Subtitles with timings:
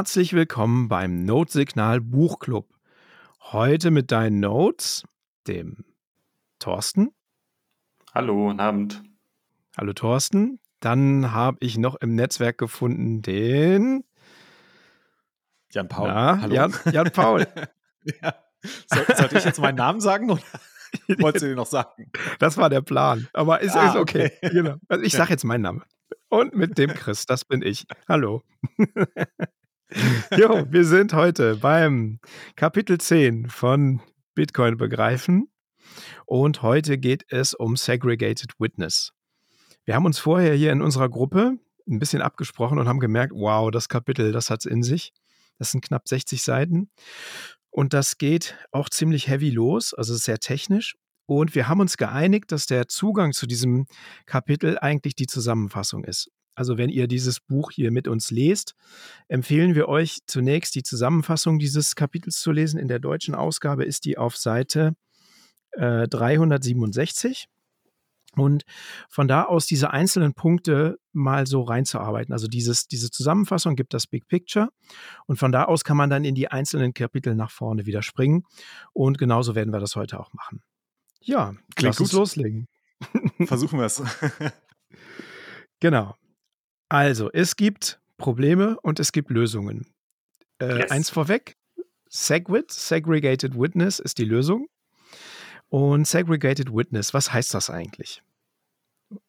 [0.00, 2.66] Herzlich willkommen beim Notsignal Buchclub.
[3.52, 5.04] Heute mit deinen Notes,
[5.46, 5.84] dem
[6.58, 7.10] Thorsten.
[8.14, 9.02] Hallo, guten Abend.
[9.76, 10.58] Hallo Thorsten.
[10.80, 14.04] Dann habe ich noch im Netzwerk gefunden den
[15.70, 16.08] Jan Paul.
[16.08, 16.54] Na, Hallo.
[16.54, 17.46] Jan, Jan Paul.
[18.22, 18.34] ja.
[18.86, 20.42] Soll, sollte ich jetzt meinen Namen sagen oder
[21.18, 22.10] wolltest du den noch sagen?
[22.38, 24.32] Das war der Plan, aber ist, ah, ist okay.
[24.42, 24.50] okay.
[24.50, 24.76] Genau.
[24.88, 25.82] Also ich sage jetzt meinen Namen.
[26.30, 27.86] Und mit dem Chris, das bin ich.
[28.08, 28.42] Hallo.
[30.36, 32.20] Jo, wir sind heute beim
[32.56, 34.00] Kapitel 10 von
[34.34, 35.50] Bitcoin begreifen.
[36.26, 39.12] Und heute geht es um Segregated Witness.
[39.84, 41.58] Wir haben uns vorher hier in unserer Gruppe
[41.88, 45.12] ein bisschen abgesprochen und haben gemerkt, wow, das Kapitel, das hat es in sich.
[45.58, 46.90] Das sind knapp 60 Seiten.
[47.70, 50.96] Und das geht auch ziemlich heavy los, also sehr technisch.
[51.26, 53.86] Und wir haben uns geeinigt, dass der Zugang zu diesem
[54.26, 56.30] Kapitel eigentlich die Zusammenfassung ist.
[56.60, 58.74] Also wenn ihr dieses Buch hier mit uns lest,
[59.28, 62.78] empfehlen wir euch zunächst die Zusammenfassung dieses Kapitels zu lesen.
[62.78, 64.92] In der deutschen Ausgabe ist die auf Seite
[65.70, 67.46] äh, 367.
[68.36, 68.64] Und
[69.08, 72.34] von da aus diese einzelnen Punkte mal so reinzuarbeiten.
[72.34, 74.68] Also dieses, diese Zusammenfassung gibt das Big Picture.
[75.24, 78.44] Und von da aus kann man dann in die einzelnen Kapitel nach vorne wieder springen.
[78.92, 80.60] Und genauso werden wir das heute auch machen.
[81.22, 82.04] Ja, Klingt lass gut.
[82.04, 82.68] uns loslegen.
[83.46, 84.02] Versuchen wir es.
[85.80, 86.16] genau.
[86.90, 89.86] Also, es gibt Probleme und es gibt Lösungen.
[90.60, 90.90] Äh, yes.
[90.90, 91.56] Eins vorweg:
[92.08, 94.68] SegWit, Segregated Witness, ist die Lösung.
[95.68, 98.22] Und Segregated Witness, was heißt das eigentlich?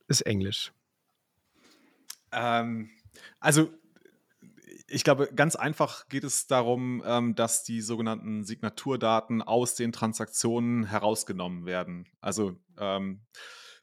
[0.07, 0.73] Ist Englisch.
[2.31, 2.89] Ähm,
[3.39, 3.69] also,
[4.87, 10.85] ich glaube, ganz einfach geht es darum, ähm, dass die sogenannten Signaturdaten aus den Transaktionen
[10.85, 12.07] herausgenommen werden.
[12.21, 13.21] Also ähm,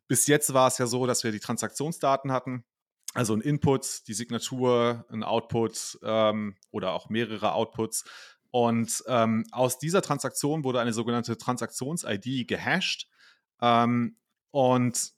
[0.09, 2.65] bis jetzt war es ja so, dass wir die Transaktionsdaten hatten,
[3.15, 8.05] also ein Input, die Signatur, ein Output ähm, oder auch mehrere Outputs.
[8.51, 13.09] Und ähm, aus dieser Transaktion wurde eine sogenannte Transaktions-ID gehasht.
[13.61, 14.17] Ähm,
[14.51, 15.13] und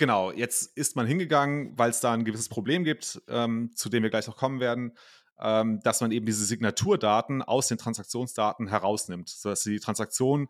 [0.00, 4.02] Genau, jetzt ist man hingegangen, weil es da ein gewisses Problem gibt, ähm, zu dem
[4.02, 4.96] wir gleich noch kommen werden,
[5.38, 10.48] ähm, dass man eben diese Signaturdaten aus den Transaktionsdaten herausnimmt, sodass die Transaktion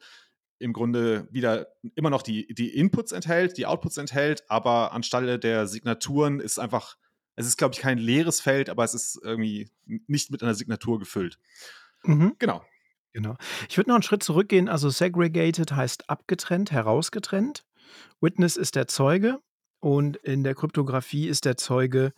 [0.61, 5.67] im Grunde wieder immer noch die, die Inputs enthält, die Outputs enthält, aber anstelle der
[5.67, 6.97] Signaturen ist einfach,
[7.35, 9.71] es ist, glaube ich, kein leeres Feld, aber es ist irgendwie
[10.07, 11.39] nicht mit einer Signatur gefüllt.
[12.05, 12.37] Mhm.
[12.39, 12.63] Genau.
[13.13, 13.37] Genau.
[13.69, 14.69] Ich würde noch einen Schritt zurückgehen.
[14.69, 17.65] Also segregated heißt abgetrennt, herausgetrennt.
[18.21, 19.41] Witness ist der Zeuge
[19.81, 22.13] und in der Kryptographie ist der Zeuge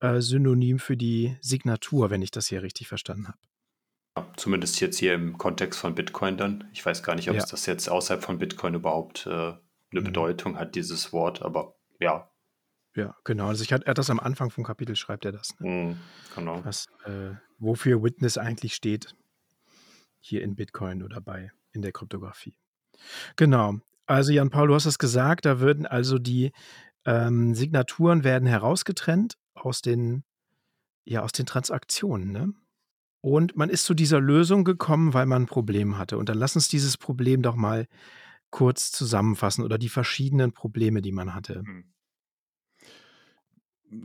[0.00, 3.38] äh, synonym für die Signatur, wenn ich das hier richtig verstanden habe.
[4.36, 6.68] Zumindest jetzt hier im Kontext von Bitcoin dann.
[6.72, 7.42] Ich weiß gar nicht, ob ja.
[7.42, 9.58] es das jetzt außerhalb von Bitcoin überhaupt äh, eine
[9.90, 10.04] mhm.
[10.04, 12.30] Bedeutung hat, dieses Wort, aber ja.
[12.94, 13.48] Ja, genau.
[13.48, 15.58] Also ich hat, er hat das am Anfang vom Kapitel, schreibt er das.
[15.58, 15.68] Ne?
[15.68, 15.98] Mhm,
[16.34, 16.64] genau.
[16.64, 19.16] Was, äh, wofür Witness eigentlich steht.
[20.20, 22.56] Hier in Bitcoin oder bei in der Kryptographie.
[23.36, 23.80] Genau.
[24.06, 26.52] Also Jan Paul, du hast es gesagt, da würden also die
[27.04, 30.24] ähm, Signaturen werden herausgetrennt aus den,
[31.04, 32.54] ja, aus den Transaktionen, ne?
[33.24, 36.18] Und man ist zu dieser Lösung gekommen, weil man ein Problem hatte.
[36.18, 37.88] Und dann lass uns dieses Problem doch mal
[38.50, 41.62] kurz zusammenfassen oder die verschiedenen Probleme, die man hatte.
[41.64, 41.84] Mhm.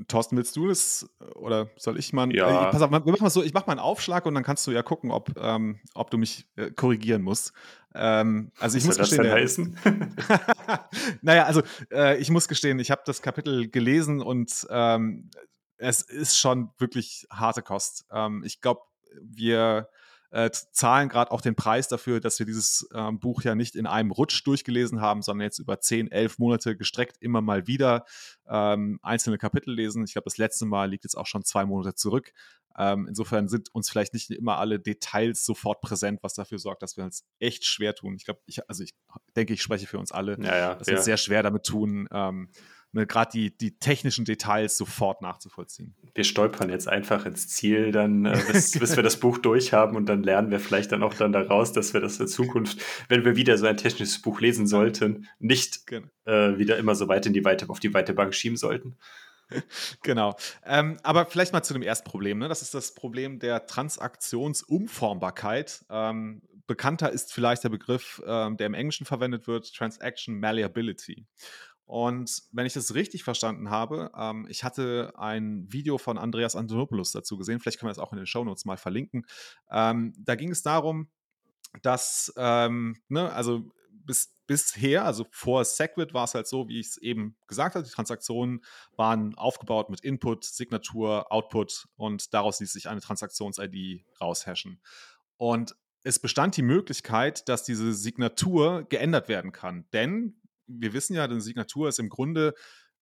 [0.08, 2.34] Thorsten, willst du das oder soll ich mal?
[2.34, 2.70] Ja.
[2.70, 4.66] Äh, pass auf, wir machen mal so, ich mache mal einen Aufschlag und dann kannst
[4.68, 7.52] du ja gucken, ob, ähm, ob du mich äh, korrigieren musst.
[7.94, 11.20] Ähm, also ich Was muss gestehen, das denn heißen?
[11.22, 15.30] naja, also äh, ich muss gestehen, ich habe das Kapitel gelesen und ähm,
[15.76, 18.06] es ist schon wirklich harte Kost.
[18.12, 18.82] Ähm, ich glaube,
[19.22, 19.90] wir
[20.32, 23.88] äh, zahlen gerade auch den Preis dafür, dass wir dieses äh, Buch ja nicht in
[23.88, 28.06] einem Rutsch durchgelesen haben, sondern jetzt über zehn, elf Monate gestreckt immer mal wieder
[28.48, 30.04] ähm, einzelne Kapitel lesen.
[30.04, 32.32] Ich glaube, das letzte Mal liegt jetzt auch schon zwei Monate zurück.
[32.78, 36.96] Ähm, insofern sind uns vielleicht nicht immer alle Details sofort präsent, was dafür sorgt, dass
[36.96, 38.16] wir uns echt schwer tun.
[38.16, 38.94] Ich glaube, ich, also ich
[39.36, 41.02] denke, ich spreche für uns alle, ja, ja, dass wir ja.
[41.02, 42.50] sehr schwer damit tun, ähm,
[42.92, 45.96] ne, gerade die, die technischen Details sofort nachzuvollziehen.
[46.16, 50.08] Wir stolpern jetzt einfach ins Ziel, dann, äh, bis, bis, wir das Buch durchhaben und
[50.08, 53.36] dann lernen wir vielleicht dann auch dann daraus, dass wir das in Zukunft, wenn wir
[53.36, 56.08] wieder so ein technisches Buch lesen sollten, nicht genau.
[56.26, 58.98] äh, wieder immer so weit in die weite, auf die weite Bank schieben sollten.
[60.04, 60.36] Genau.
[60.64, 62.38] Ähm, aber vielleicht mal zu dem ersten Problem.
[62.38, 62.48] Ne?
[62.48, 65.86] Das ist das Problem der Transaktionsumformbarkeit.
[65.90, 71.26] Ähm, bekannter ist vielleicht der Begriff, ähm, der im Englischen verwendet wird, Transaction Malleability.
[71.90, 77.12] Und wenn ich das richtig verstanden habe, ähm, ich hatte ein Video von Andreas Antonopoulos
[77.14, 79.26] dazu gesehen, vielleicht können wir das auch in den Shownotes mal verlinken.
[79.72, 81.10] Ähm, da ging es darum,
[81.82, 86.90] dass, ähm, ne, also bis, bisher, also vor Segwit war es halt so, wie ich
[86.90, 88.64] es eben gesagt habe, die Transaktionen
[88.96, 94.80] waren aufgebaut mit Input, Signatur, Output und daraus ließ sich eine Transaktions-ID raushashen.
[95.38, 99.88] Und es bestand die Möglichkeit, dass diese Signatur geändert werden kann.
[99.92, 100.39] Denn
[100.70, 102.54] wir wissen ja, eine Signatur ist im Grunde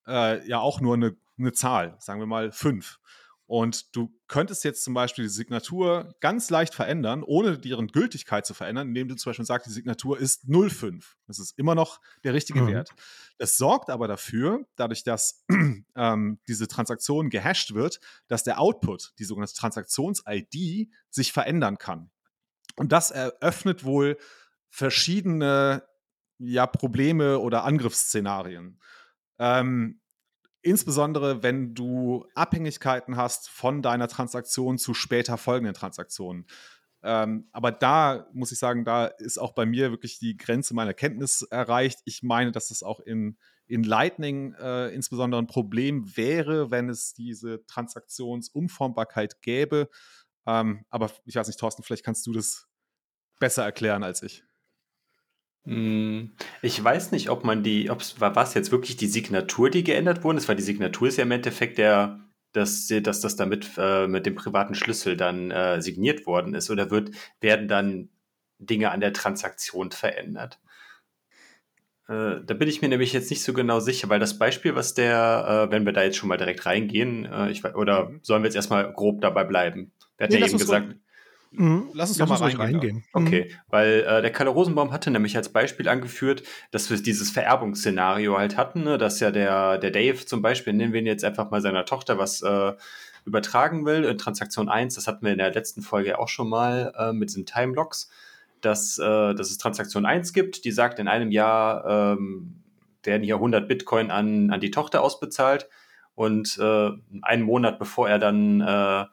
[0.08, 3.00] äh, ja auch nur eine, eine Zahl, sagen wir mal fünf.
[3.48, 8.54] Und du könntest jetzt zum Beispiel die Signatur ganz leicht verändern, ohne deren Gültigkeit zu
[8.54, 11.14] verändern, indem du zum Beispiel sagst, die Signatur ist 0,5.
[11.28, 12.68] Das ist immer noch der richtige mhm.
[12.68, 12.90] Wert.
[13.38, 15.46] Das sorgt aber dafür, dadurch, dass
[15.96, 22.12] ähm, diese Transaktion gehasht wird, dass der Output, die sogenannte Transaktions-ID, sich verändern kann.
[22.76, 24.18] Und das eröffnet wohl
[24.70, 25.84] verschiedene
[26.40, 28.80] ja, Probleme oder Angriffsszenarien.
[29.40, 30.02] Ähm,
[30.62, 36.46] insbesondere wenn du Abhängigkeiten hast von deiner Transaktion zu später folgenden Transaktionen.
[37.04, 40.94] Ähm, aber da muss ich sagen, da ist auch bei mir wirklich die Grenze meiner
[40.94, 42.00] Kenntnis erreicht.
[42.06, 43.38] Ich meine, dass es auch in,
[43.68, 49.90] in Lightning äh, insbesondere ein Problem wäre, wenn es diese Transaktionsumformbarkeit gäbe.
[50.48, 52.68] Ähm, aber ich weiß nicht, Thorsten, vielleicht kannst du das
[53.40, 54.44] besser erklären als ich.
[55.70, 59.70] Ich weiß nicht, ob man die, ob es war, war es jetzt wirklich die Signatur,
[59.70, 60.38] die geändert wurde?
[60.38, 62.22] Es war die Signatur ist ja im Endeffekt der,
[62.54, 66.90] dass, dass das damit äh, mit dem privaten Schlüssel dann äh, signiert worden ist oder
[66.90, 67.12] wird,
[67.42, 68.10] werden dann
[68.60, 70.60] Dinge an der Transaktion verändert?
[72.08, 74.94] Äh, da bin ich mir nämlich jetzt nicht so genau sicher, weil das Beispiel, was
[74.94, 78.20] der, äh, wenn wir da jetzt schon mal direkt reingehen, äh, ich, oder mhm.
[78.22, 79.92] sollen wir jetzt erstmal grob dabei bleiben?
[80.18, 80.96] Wir hatten nee, ja eben gesagt,
[81.52, 81.90] Mhm.
[81.94, 82.62] Lass uns doch mal reingehen.
[82.62, 83.04] reingehen.
[83.14, 83.56] Okay, mhm.
[83.70, 88.58] weil äh, der Kalle Rosenbaum hatte nämlich als Beispiel angeführt, dass wir dieses Vererbungsszenario halt
[88.58, 88.98] hatten, ne?
[88.98, 92.18] dass ja der, der Dave zum Beispiel, nehmen wir ihn jetzt einfach mal seiner Tochter
[92.18, 92.74] was äh,
[93.26, 96.94] übertragen will, in Transaktion 1, das hatten wir in der letzten Folge auch schon mal
[96.98, 98.10] äh, mit diesen Timelocks,
[98.62, 102.64] dass, äh, dass es Transaktion 1 gibt, die sagt, in einem Jahr ähm,
[103.04, 105.70] werden hier 100 Bitcoin an, an die Tochter ausbezahlt
[106.16, 106.92] und äh,
[107.22, 109.08] einen Monat bevor er dann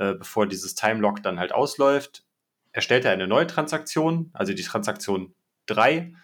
[0.00, 2.24] äh, bevor dieses Timelock dann halt ausläuft,
[2.72, 5.34] erstellt er eine neue Transaktion, also die Transaktion
[5.66, 6.14] 3,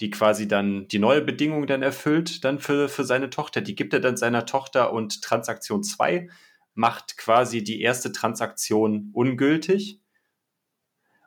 [0.00, 3.60] die quasi dann die neue Bedingung dann erfüllt, dann für, für seine Tochter.
[3.60, 6.30] Die gibt er dann seiner Tochter und Transaktion 2
[6.74, 10.00] macht quasi die erste Transaktion ungültig.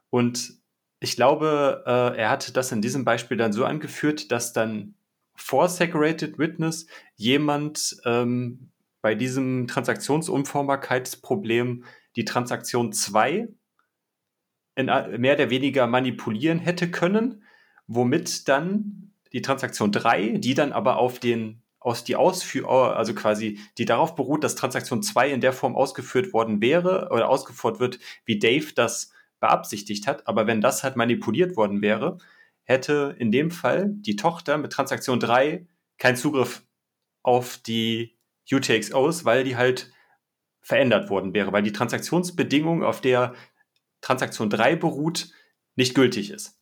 [0.10, 0.54] Und
[1.00, 4.96] ich glaube, äh, er hatte das in diesem Beispiel dann so angeführt, dass dann
[5.36, 8.72] vor Segregated Witness jemand ähm,
[9.02, 11.86] bei diesem Transaktionsumformbarkeitsproblem
[12.16, 13.48] die Transaktion 2
[14.76, 17.44] in, mehr oder weniger manipulieren hätte können,
[17.88, 23.60] womit dann die Transaktion 3, die dann aber auf den aus die Ausführ also quasi
[23.78, 28.00] die darauf beruht, dass Transaktion 2 in der Form ausgeführt worden wäre oder ausgeführt wird,
[28.26, 32.18] wie Dave das beabsichtigt hat, aber wenn das halt manipuliert worden wäre,
[32.64, 35.66] hätte in dem Fall die Tochter mit Transaktion 3
[35.98, 36.64] keinen Zugriff
[37.24, 38.18] auf die
[38.52, 39.92] UTXOs, weil die halt
[40.70, 43.34] verändert worden wäre, weil die Transaktionsbedingung, auf der
[44.02, 45.32] Transaktion 3 beruht,
[45.76, 46.60] nicht gültig ist.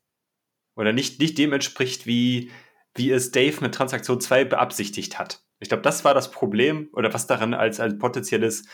[0.77, 2.49] Oder nicht, nicht dem entspricht, wie,
[2.95, 5.43] wie es Dave mit Transaktion 2 beabsichtigt hat.
[5.59, 8.65] Ich glaube, das war das Problem oder was daran als ein potenzielles,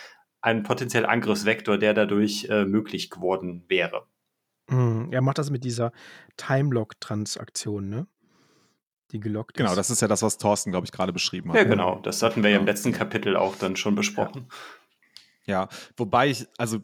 [0.42, 4.06] ein potenzieller Angriffsvektor, der dadurch äh, möglich geworden wäre.
[4.70, 5.94] Hm, er macht das mit dieser
[6.38, 8.08] Timelock-Transaktion, ne?
[9.12, 11.58] Die gelockt Genau, das ist ja das, was Thorsten, glaube ich, gerade beschrieben hat.
[11.58, 12.00] Ja, genau.
[12.00, 14.48] Das hatten wir ja im letzten Kapitel auch dann schon besprochen.
[14.50, 14.56] Ja.
[15.46, 16.80] Ja, wobei ich, also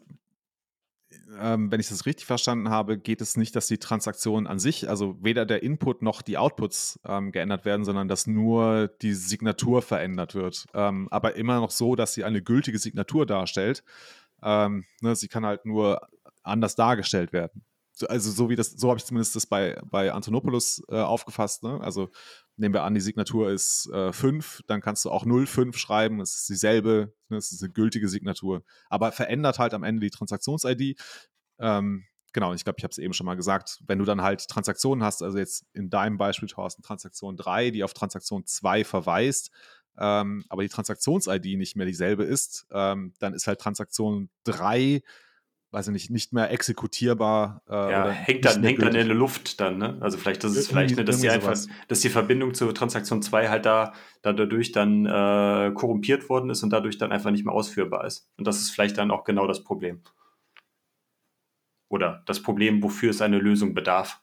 [1.38, 4.88] ähm, wenn ich das richtig verstanden habe, geht es nicht, dass die Transaktionen an sich,
[4.88, 9.82] also weder der Input noch die Outputs ähm, geändert werden, sondern dass nur die Signatur
[9.82, 10.66] verändert wird.
[10.74, 13.84] Ähm, aber immer noch so, dass sie eine gültige Signatur darstellt.
[14.42, 16.08] Ähm, ne, sie kann halt nur
[16.42, 17.64] anders dargestellt werden
[18.08, 21.62] also so wie das, so habe ich zumindest das bei, bei Antonopoulos äh, aufgefasst.
[21.62, 21.80] Ne?
[21.82, 22.10] Also
[22.60, 26.36] nehmen wir an, die Signatur ist 5, äh, dann kannst du auch 05 schreiben, es
[26.36, 27.38] ist dieselbe, ne?
[27.38, 31.00] es ist eine gültige Signatur, aber verändert halt am Ende die Transaktions-ID.
[31.58, 34.46] Ähm, genau, ich glaube, ich habe es eben schon mal gesagt, wenn du dann halt
[34.46, 39.50] Transaktionen hast, also jetzt in deinem Beispiel, Thorsten, Transaktion 3, die auf Transaktion 2 verweist,
[39.98, 45.02] ähm, aber die Transaktions-ID nicht mehr dieselbe ist, ähm, dann ist halt Transaktion 3
[45.72, 47.62] weiß ich nicht, nicht mehr exekutierbar.
[47.68, 49.98] Äh, ja, hängt dann, hängt dann in der Luft dann, ne?
[50.00, 51.56] Also vielleicht das ist vielleicht, ne, dass die einfach,
[51.88, 56.62] dass die Verbindung zur Transaktion 2 halt da, da dadurch dann äh, korrumpiert worden ist
[56.62, 58.28] und dadurch dann einfach nicht mehr ausführbar ist.
[58.36, 60.02] Und das ist vielleicht dann auch genau das Problem.
[61.88, 64.20] Oder das Problem, wofür es eine Lösung bedarf.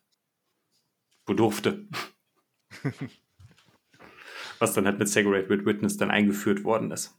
[1.25, 1.88] Bedurfte.
[4.60, 7.18] Was dann halt mit Segregate Witness dann eingeführt worden ist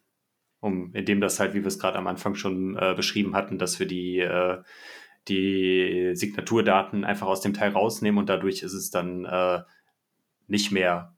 [0.60, 3.78] um, indem das halt, wie wir es gerade am Anfang schon äh, beschrieben hatten, dass
[3.78, 4.62] wir die, äh,
[5.28, 9.62] die Signaturdaten einfach aus dem Teil rausnehmen und dadurch ist es dann äh,
[10.46, 11.16] nicht mehr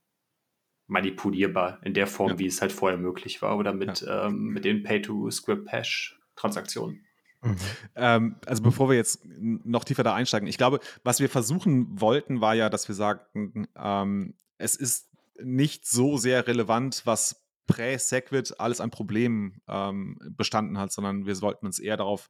[0.86, 2.38] manipulierbar in der Form, ja.
[2.38, 4.26] wie es halt vorher möglich war oder mit, ja.
[4.26, 7.04] ähm, mit den Pay-to-Script-Hash-Transaktionen.
[7.42, 7.56] Mhm.
[7.94, 12.40] Ähm, also bevor wir jetzt noch tiefer da einsteigen, ich glaube, was wir versuchen wollten,
[12.40, 15.08] war ja, dass wir sagten, ähm, es ist
[15.42, 21.66] nicht so sehr relevant, was prä-Segwit alles an Problemen ähm, bestanden hat, sondern wir wollten
[21.66, 22.28] uns eher darauf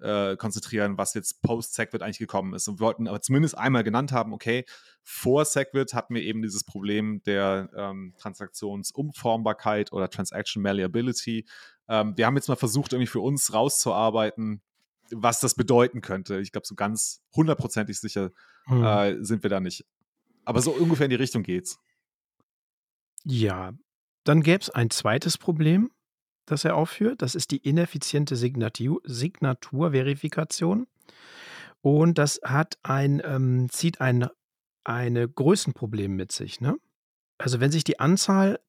[0.00, 2.66] äh, konzentrieren, was jetzt post-Segwit eigentlich gekommen ist.
[2.68, 4.64] Und wir wollten aber zumindest einmal genannt haben, okay,
[5.02, 11.46] vor Segwit hatten wir eben dieses Problem der ähm, Transaktionsumformbarkeit oder Transaction Malleability.
[11.88, 14.62] Ähm, wir haben jetzt mal versucht, irgendwie für uns rauszuarbeiten,
[15.12, 16.40] was das bedeuten könnte.
[16.40, 18.30] Ich glaube, so ganz hundertprozentig sicher
[18.64, 18.84] hm.
[18.84, 19.84] äh, sind wir da nicht.
[20.44, 21.78] Aber so ungefähr in die Richtung geht's.
[23.24, 23.72] Ja,
[24.24, 25.90] dann gäbe es ein zweites Problem,
[26.46, 27.22] das er aufführt.
[27.22, 30.86] Das ist die ineffiziente Signatur Signaturverifikation.
[31.82, 34.28] Und das hat ein, ähm, zieht ein,
[34.84, 36.60] eine Größenproblem mit sich.
[36.60, 36.76] Ne?
[37.38, 38.60] Also wenn sich die Anzahl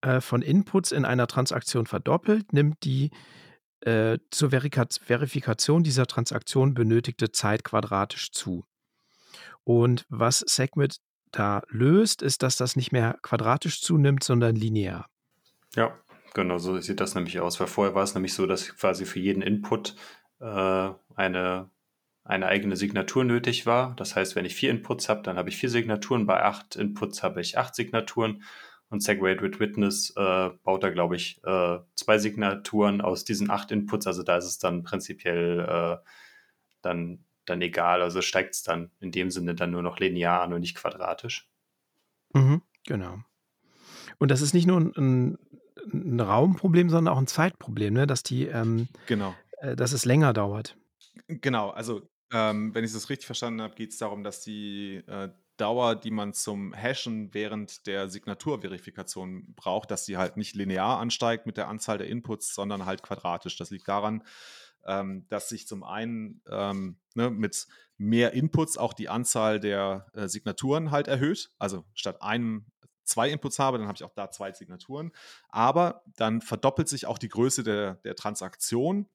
[0.00, 3.10] äh, von Inputs in einer Transaktion verdoppelt, nimmt die
[3.80, 8.64] äh, zur Verifikation dieser Transaktion benötigte Zeit quadratisch zu.
[9.64, 11.00] Und was Segwit
[11.32, 15.08] da löst, ist, dass das nicht mehr quadratisch zunimmt, sondern linear.
[15.74, 15.96] Ja,
[16.34, 17.60] genau, so sieht das nämlich aus.
[17.60, 19.94] Weil vorher war es nämlich so, dass quasi für jeden Input
[20.40, 21.70] äh, eine,
[22.24, 23.94] eine eigene Signatur nötig war.
[23.96, 26.26] Das heißt, wenn ich vier Inputs habe, dann habe ich vier Signaturen.
[26.26, 28.42] Bei acht Inputs habe ich acht Signaturen.
[28.88, 34.08] Und Segregated Witness äh, baut da, glaube ich, äh, zwei Signaturen aus diesen acht Inputs.
[34.08, 36.04] Also da ist es dann prinzipiell äh,
[36.82, 38.02] dann dann egal.
[38.02, 41.48] Also steigt es dann in dem Sinne dann nur noch linear an und nicht quadratisch.
[42.32, 43.18] Mhm, genau.
[44.18, 45.38] Und das ist nicht nur ein,
[45.92, 48.06] ein Raumproblem, sondern auch ein Zeitproblem, ne?
[48.06, 49.34] dass die, ähm, genau.
[49.58, 50.76] Äh, dass es länger dauert.
[51.26, 55.30] Genau, also ähm, wenn ich das richtig verstanden habe, geht es darum, dass die äh,
[55.56, 61.44] Dauer, die man zum Hashen während der Signaturverifikation braucht, dass sie halt nicht linear ansteigt
[61.44, 63.58] mit der Anzahl der Inputs, sondern halt quadratisch.
[63.58, 64.22] Das liegt daran,
[64.86, 70.26] ähm, dass sich zum einen ähm, ne, mit mehr Inputs auch die Anzahl der äh,
[70.28, 71.50] Signaturen halt erhöht.
[71.58, 72.66] Also statt einem
[73.04, 75.12] zwei Inputs habe, dann habe ich auch da zwei Signaturen.
[75.48, 79.06] Aber dann verdoppelt sich auch die Größe der, der Transaktion.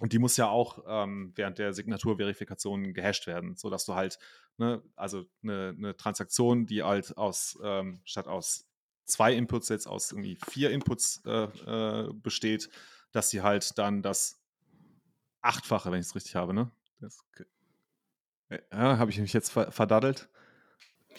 [0.00, 4.18] Und die muss ja auch ähm, während der Signaturverifikation gehasht werden, sodass du halt,
[4.58, 8.66] ne, also eine, eine, Transaktion, die halt aus, ähm, statt aus
[9.06, 12.68] zwei Inputs jetzt aus irgendwie vier Inputs äh, äh, besteht,
[13.12, 14.37] dass sie halt dann das
[15.42, 16.70] Achtfache, wenn ich es richtig habe, ne?
[17.00, 17.24] Das,
[18.50, 20.28] ja, habe ich mich jetzt verdaddelt?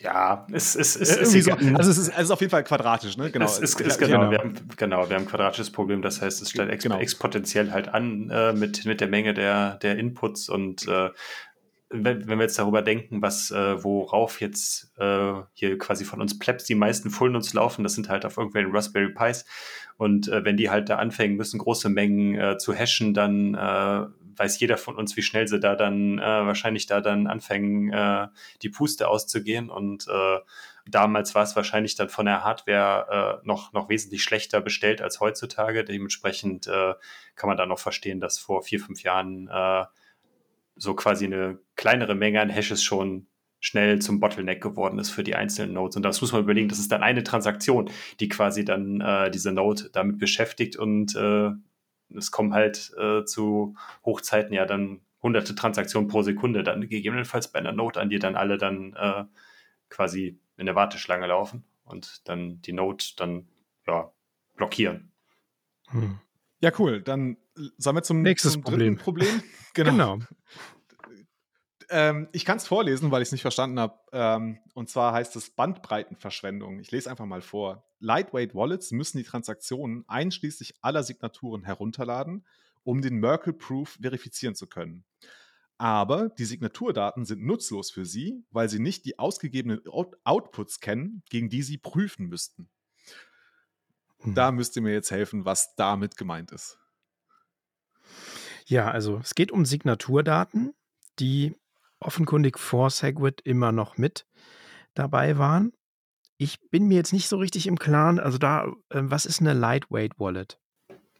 [0.01, 2.63] Ja, es ist, es ist, ist so, also es ist, es ist auf jeden Fall
[2.63, 3.31] quadratisch, ne?
[3.31, 3.45] Genau.
[3.45, 4.31] Es ist, ist genau, genau.
[4.31, 6.99] Wir haben, genau, wir haben ein quadratisches Problem, das heißt, es steigt genau.
[6.99, 11.09] exponentiell halt an äh, mit, mit der Menge der, der Inputs und äh,
[11.89, 16.37] wenn, wenn wir jetzt darüber denken, was, äh, worauf jetzt äh, hier quasi von uns
[16.37, 19.45] Plebs die meisten Full Nodes laufen, das sind halt auf irgendwelchen Raspberry Pis.
[19.99, 24.05] Und äh, wenn die halt da anfangen müssen, große Mengen äh, zu hashen, dann äh,
[24.37, 28.29] weiß jeder von uns, wie schnell sie da dann äh, wahrscheinlich da dann anfangen, äh,
[28.61, 29.69] die Puste auszugehen.
[29.69, 30.37] Und äh,
[30.85, 35.19] damals war es wahrscheinlich dann von der Hardware äh, noch, noch wesentlich schlechter bestellt als
[35.19, 35.83] heutzutage.
[35.83, 36.93] Dementsprechend äh,
[37.35, 39.83] kann man da noch verstehen, dass vor vier, fünf Jahren äh,
[40.77, 43.27] so quasi eine kleinere Menge an Hashes schon
[43.59, 45.95] schnell zum Bottleneck geworden ist für die einzelnen Nodes.
[45.95, 47.89] Und das muss man überlegen, das ist dann eine Transaktion,
[48.19, 51.51] die quasi dann äh, diese Node damit beschäftigt und äh,
[52.15, 53.75] es kommen halt äh, zu
[54.05, 58.35] Hochzeiten ja dann hunderte Transaktionen pro Sekunde dann gegebenenfalls bei einer Node an, die dann
[58.35, 59.25] alle dann äh,
[59.89, 63.47] quasi in der Warteschlange laufen und dann die Node dann
[63.85, 64.11] ja
[64.55, 65.11] blockieren.
[65.89, 66.19] Hm.
[66.61, 67.01] Ja, cool.
[67.01, 67.37] Dann
[67.77, 68.97] sollen wir zum nächsten Problem.
[68.97, 69.27] Problem.
[69.75, 69.91] Genau.
[69.91, 70.19] genau.
[71.89, 73.99] Ähm, ich kann es vorlesen, weil ich es nicht verstanden habe.
[74.11, 76.79] Ähm, und zwar heißt es Bandbreitenverschwendung.
[76.79, 77.83] Ich lese einfach mal vor.
[77.99, 82.45] Lightweight Wallets müssen die Transaktionen einschließlich aller Signaturen herunterladen,
[82.83, 85.03] um den Merkle-Proof verifizieren zu können.
[85.77, 91.23] Aber die Signaturdaten sind nutzlos für sie, weil sie nicht die ausgegebenen Out Outputs kennen,
[91.29, 92.69] gegen die sie prüfen müssten.
[94.19, 94.35] Hm.
[94.35, 96.77] Da müsst ihr mir jetzt helfen, was damit gemeint ist.
[98.65, 100.73] Ja, also es geht um Signaturdaten,
[101.19, 101.55] die
[101.99, 104.25] offenkundig vor Segwit immer noch mit
[104.93, 105.73] dabei waren.
[106.37, 109.53] Ich bin mir jetzt nicht so richtig im Klaren, also da, äh, was ist eine
[109.53, 110.57] Lightweight Wallet?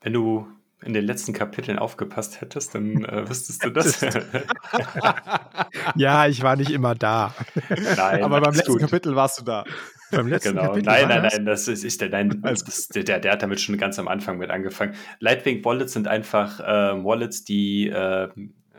[0.01, 0.48] Wenn du
[0.81, 4.00] in den letzten Kapiteln aufgepasst hättest, dann äh, wüsstest du das.
[5.95, 7.36] ja, ich war nicht immer da.
[7.98, 8.81] Nein, aber beim letzten gut.
[8.81, 9.65] Kapitel warst du da.
[10.12, 10.67] Beim letzten genau.
[10.67, 13.77] Kapitel nein, nein, nein, das ist, ist der, nein, das, der, der hat damit schon
[13.77, 14.95] ganz am Anfang mit angefangen.
[15.19, 18.29] Lightweight Wallets sind einfach äh, Wallets, die äh,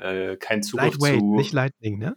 [0.00, 1.36] äh, keinen Zugriff Lightweight, zu.
[1.36, 2.16] Nicht Lightning, ne?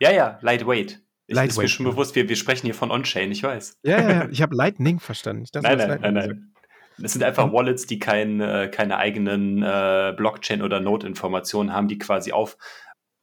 [0.00, 1.00] Ja, ja, Lightweight.
[1.26, 3.78] Ich, ist mir schon bewusst, wir, wir sprechen hier von On-Chain, ich weiß.
[3.82, 4.28] Ja, ja, ja.
[4.30, 5.46] ich habe Lightning verstanden.
[5.52, 6.54] Dachte, nein, nein, nein, nein.
[6.98, 11.98] Das sind einfach Wallets, die kein, äh, keine eigenen äh, Blockchain- oder Node-Informationen haben, die
[11.98, 12.56] quasi auf.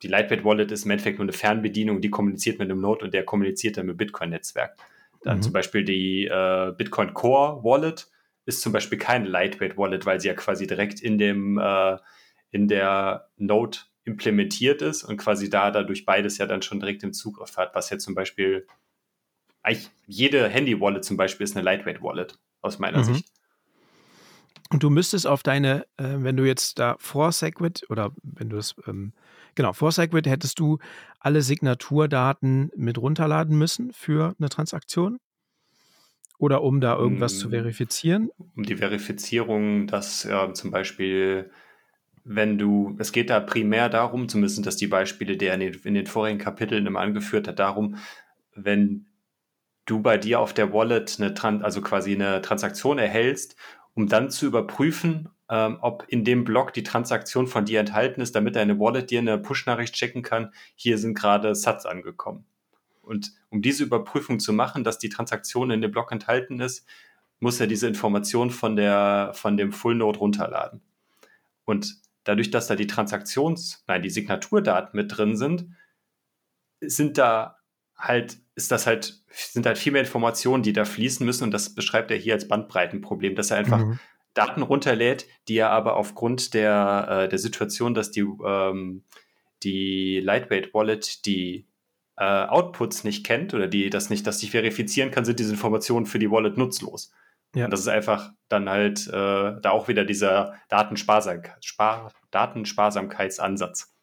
[0.01, 3.13] Die Lightweight Wallet ist im Endeffekt nur eine Fernbedienung, die kommuniziert mit einem Node und
[3.13, 4.75] der kommuniziert dann mit Bitcoin-Netzwerk.
[5.23, 5.41] Dann mhm.
[5.43, 8.09] zum Beispiel die äh, Bitcoin Core Wallet
[8.45, 11.97] ist zum Beispiel keine Lightweight Wallet, weil sie ja quasi direkt in dem äh,
[12.49, 17.13] in der Node implementiert ist und quasi da dadurch beides ja dann schon direkt im
[17.13, 18.67] Zugriff hat, was ja zum Beispiel
[19.63, 23.03] eigentlich jede Handy-Wallet zum Beispiel ist eine Lightweight-Wallet aus meiner mhm.
[23.15, 23.31] Sicht.
[24.71, 28.57] Und du müsstest auf deine, äh, wenn du jetzt da vor Segwit oder wenn du
[28.57, 29.13] es, ähm,
[29.53, 30.79] genau, vor Segwit hättest du
[31.19, 35.19] alle Signaturdaten mit runterladen müssen für eine Transaktion?
[36.37, 37.51] Oder um da irgendwas um, zu hm.
[37.51, 38.29] verifizieren?
[38.55, 41.51] Um die Verifizierung, dass äh, zum Beispiel
[42.23, 45.73] wenn du, es geht da primär darum, zumindest dass die Beispiele, die er in den,
[45.83, 47.97] in den vorigen Kapiteln immer angeführt hat, darum,
[48.55, 49.07] wenn
[49.85, 53.55] du bei dir auf der Wallet eine, also quasi eine Transaktion erhältst,
[53.93, 58.35] um dann zu überprüfen, ähm, ob in dem Block die Transaktion von dir enthalten ist,
[58.35, 62.45] damit deine Wallet dir eine Push-Nachricht checken kann, hier sind gerade Sats angekommen.
[63.01, 66.87] Und um diese Überprüfung zu machen, dass die Transaktion in dem Block enthalten ist,
[67.39, 70.81] muss er diese Information von, der, von dem Full Node runterladen.
[71.65, 75.67] Und dadurch, dass da die Transaktions-, nein, die Signaturdaten mit drin sind,
[76.79, 77.57] sind da
[77.95, 81.75] halt, ist das halt, sind halt viel mehr Informationen, die da fließen müssen und das
[81.75, 83.99] beschreibt er hier als Bandbreitenproblem, dass er einfach mhm.
[84.33, 89.03] Daten runterlädt, die er aber aufgrund der, äh, der Situation, dass die, ähm,
[89.63, 91.67] die Lightweight Wallet die
[92.17, 96.05] äh, Outputs nicht kennt oder die das nicht, dass sich verifizieren kann, sind diese Informationen
[96.05, 97.11] für die Wallet nutzlos.
[97.53, 97.65] Ja.
[97.65, 103.93] Und das ist einfach dann halt äh, da auch wieder dieser Datensparsamkeit, Spar, Datensparsamkeitsansatz.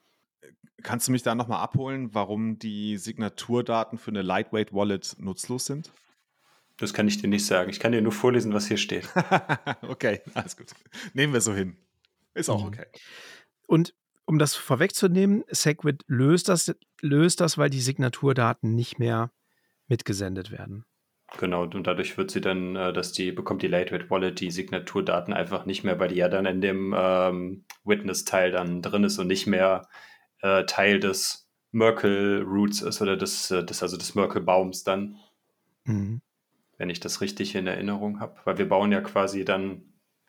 [0.82, 5.90] Kannst du mich da nochmal abholen, warum die Signaturdaten für eine Lightweight Wallet nutzlos sind?
[6.76, 7.70] Das kann ich dir nicht sagen.
[7.70, 9.08] Ich kann dir nur vorlesen, was hier steht.
[9.82, 10.68] okay, alles gut.
[11.12, 11.76] Nehmen wir so hin.
[12.34, 12.68] Ist auch mhm.
[12.68, 12.86] okay.
[13.66, 19.32] Und um das vorwegzunehmen, Segwit löst das, löst das, weil die Signaturdaten nicht mehr
[19.88, 20.84] mitgesendet werden.
[21.36, 25.34] Genau, und dadurch wird sie dann, äh, dass die, bekommt die Lightweight Wallet die Signaturdaten
[25.34, 29.26] einfach nicht mehr, weil die ja dann in dem ähm, Witness-Teil dann drin ist und
[29.26, 29.88] nicht mehr
[30.40, 35.16] äh, Teil des Merkle-Roots ist oder des, äh, des, also des Merkle-Baums dann.
[35.84, 36.22] Mhm.
[36.78, 38.36] Wenn ich das richtig in Erinnerung habe.
[38.44, 39.82] Weil wir bauen ja quasi dann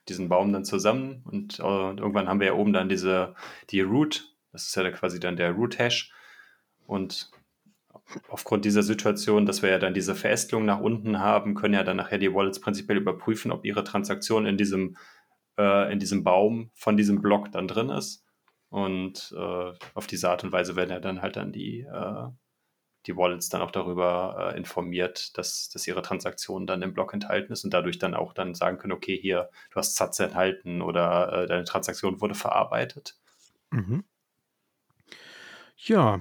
[0.09, 3.35] diesen Baum dann zusammen und, äh, irgendwann haben wir ja oben dann diese,
[3.69, 6.11] die Root, das ist ja dann quasi dann der Root-Hash.
[6.87, 7.31] Und
[8.29, 11.97] aufgrund dieser Situation, dass wir ja dann diese Verästelung nach unten haben, können ja dann
[11.97, 14.97] nachher die Wallets prinzipiell überprüfen, ob ihre Transaktion in diesem,
[15.57, 18.25] äh, in diesem Baum von diesem Block dann drin ist.
[18.69, 22.27] Und äh, auf diese Art und Weise werden ja dann halt dann die, äh,
[23.05, 27.53] die Wallets dann auch darüber äh, informiert, dass, dass ihre Transaktion dann im Block enthalten
[27.53, 31.43] ist und dadurch dann auch dann sagen können, okay, hier, du hast Satz enthalten oder
[31.43, 33.15] äh, deine Transaktion wurde verarbeitet.
[33.71, 34.03] Mhm.
[35.77, 36.19] Ja,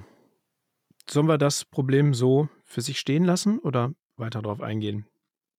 [1.11, 5.07] Sollen wir das Problem so für sich stehen lassen oder weiter darauf eingehen?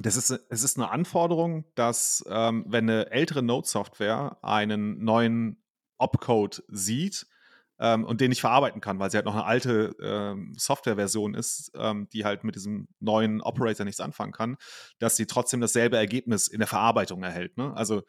[0.00, 5.63] das ist, es ist eine Anforderung, dass ähm, wenn eine ältere Node-Software einen neuen
[5.98, 7.26] Opcode sieht
[7.78, 11.72] ähm, und den nicht verarbeiten kann, weil sie halt noch eine alte ähm, Softwareversion ist,
[11.74, 14.56] ähm, die halt mit diesem neuen Operator nichts anfangen kann,
[14.98, 17.56] dass sie trotzdem dasselbe Ergebnis in der Verarbeitung erhält.
[17.56, 17.74] Ne?
[17.76, 18.02] Also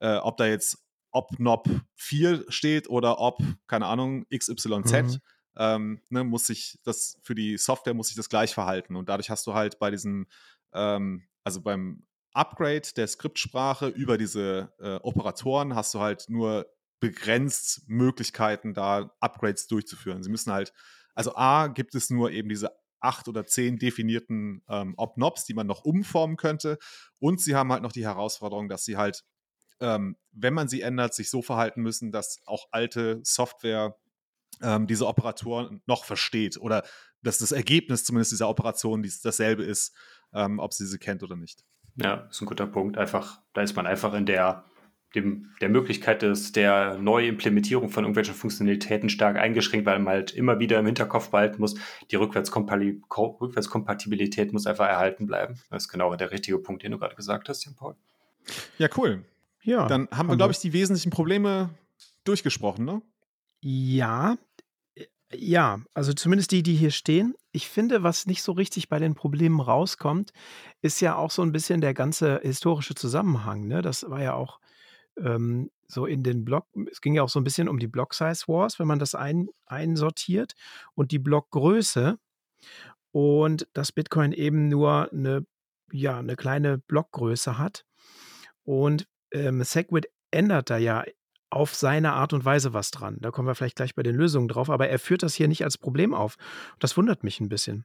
[0.00, 5.20] äh, ob da jetzt ob NOP 4 steht oder ob, keine Ahnung, XYZ, mhm.
[5.56, 8.96] ähm, ne, muss sich das für die Software muss sich das gleich verhalten.
[8.96, 10.26] Und dadurch hast du halt bei diesem,
[10.74, 16.66] ähm, also beim Upgrade der Skriptsprache über diese äh, Operatoren hast du halt nur
[17.00, 20.22] begrenzt Möglichkeiten, da Upgrades durchzuführen.
[20.22, 20.72] Sie müssen halt,
[21.14, 25.66] also A, gibt es nur eben diese acht oder zehn definierten ähm, Op-Nobs, die man
[25.66, 26.78] noch umformen könnte.
[27.18, 29.24] Und sie haben halt noch die Herausforderung, dass sie halt,
[29.80, 33.96] ähm, wenn man sie ändert, sich so verhalten müssen, dass auch alte Software
[34.62, 36.84] ähm, diese Operatoren noch versteht oder
[37.22, 39.94] dass das Ergebnis zumindest dieser Operation dasselbe ist,
[40.32, 41.64] ähm, ob sie sie kennt oder nicht.
[41.96, 42.98] Ja, ist ein guter Punkt.
[42.98, 44.64] Einfach, da ist man einfach in der
[45.16, 50.60] dem, der Möglichkeit des, der Neuimplementierung von irgendwelchen Funktionalitäten stark eingeschränkt, weil man halt immer
[50.60, 51.74] wieder im Hinterkopf behalten muss,
[52.10, 55.58] die Rückwärtskompatibilität muss einfach erhalten bleiben.
[55.70, 57.96] Das ist genau der richtige Punkt, den du gerade gesagt hast, Jan Paul.
[58.78, 59.24] Ja, cool.
[59.62, 59.88] Ja.
[59.88, 61.70] Dann haben wir, glaube ich, die wesentlichen Probleme
[62.24, 63.02] durchgesprochen, ne?
[63.60, 64.36] Ja,
[65.32, 67.34] ja, also zumindest die, die hier stehen.
[67.50, 70.32] Ich finde, was nicht so richtig bei den Problemen rauskommt,
[70.82, 73.66] ist ja auch so ein bisschen der ganze historische Zusammenhang.
[73.66, 73.82] Ne?
[73.82, 74.60] Das war ja auch
[75.22, 78.14] ähm, so in den Block, es ging ja auch so ein bisschen um die Block
[78.14, 80.54] Size Wars, wenn man das ein, einsortiert
[80.94, 82.18] und die Blockgröße
[83.12, 85.46] und dass Bitcoin eben nur eine,
[85.92, 87.84] ja, eine kleine Blockgröße hat.
[88.64, 91.04] Und ähm, Segwit ändert da ja
[91.48, 93.18] auf seine Art und Weise was dran.
[93.20, 95.64] Da kommen wir vielleicht gleich bei den Lösungen drauf, aber er führt das hier nicht
[95.64, 96.36] als Problem auf.
[96.80, 97.84] Das wundert mich ein bisschen.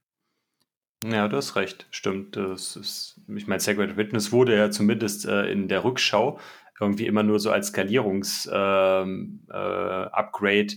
[1.04, 2.36] Ja, du hast recht, stimmt.
[2.36, 6.40] Das ist, ich meine, Segwit Witness wurde ja zumindest äh, in der Rückschau
[6.80, 10.68] irgendwie immer nur so als Skalierungs-Upgrade ähm, äh,